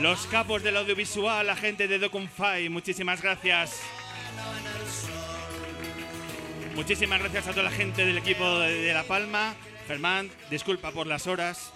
Los 0.00 0.26
capos 0.26 0.62
del 0.62 0.78
audiovisual, 0.78 1.46
la 1.46 1.54
gente 1.54 1.86
de 1.86 1.98
Documfy, 1.98 2.70
muchísimas 2.70 3.20
gracias. 3.20 3.82
Muchísimas 6.74 7.20
gracias 7.20 7.46
a 7.46 7.50
toda 7.50 7.64
la 7.64 7.70
gente 7.70 8.06
del 8.06 8.16
equipo 8.16 8.58
de, 8.58 8.92
La 8.94 9.04
Palma. 9.04 9.54
Germán, 9.86 10.30
disculpa 10.50 10.92
por 10.92 11.06
las 11.06 11.26
horas. 11.26 11.72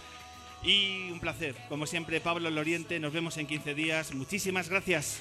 Y 0.62 1.10
un 1.10 1.20
placer, 1.20 1.54
como 1.68 1.86
siempre, 1.86 2.20
Pablo 2.20 2.50
Loriente. 2.50 2.98
Nos 2.98 3.12
vemos 3.12 3.36
en 3.36 3.46
15 3.46 3.74
días. 3.74 4.14
Muchísimas 4.14 4.70
gracias. 4.70 5.20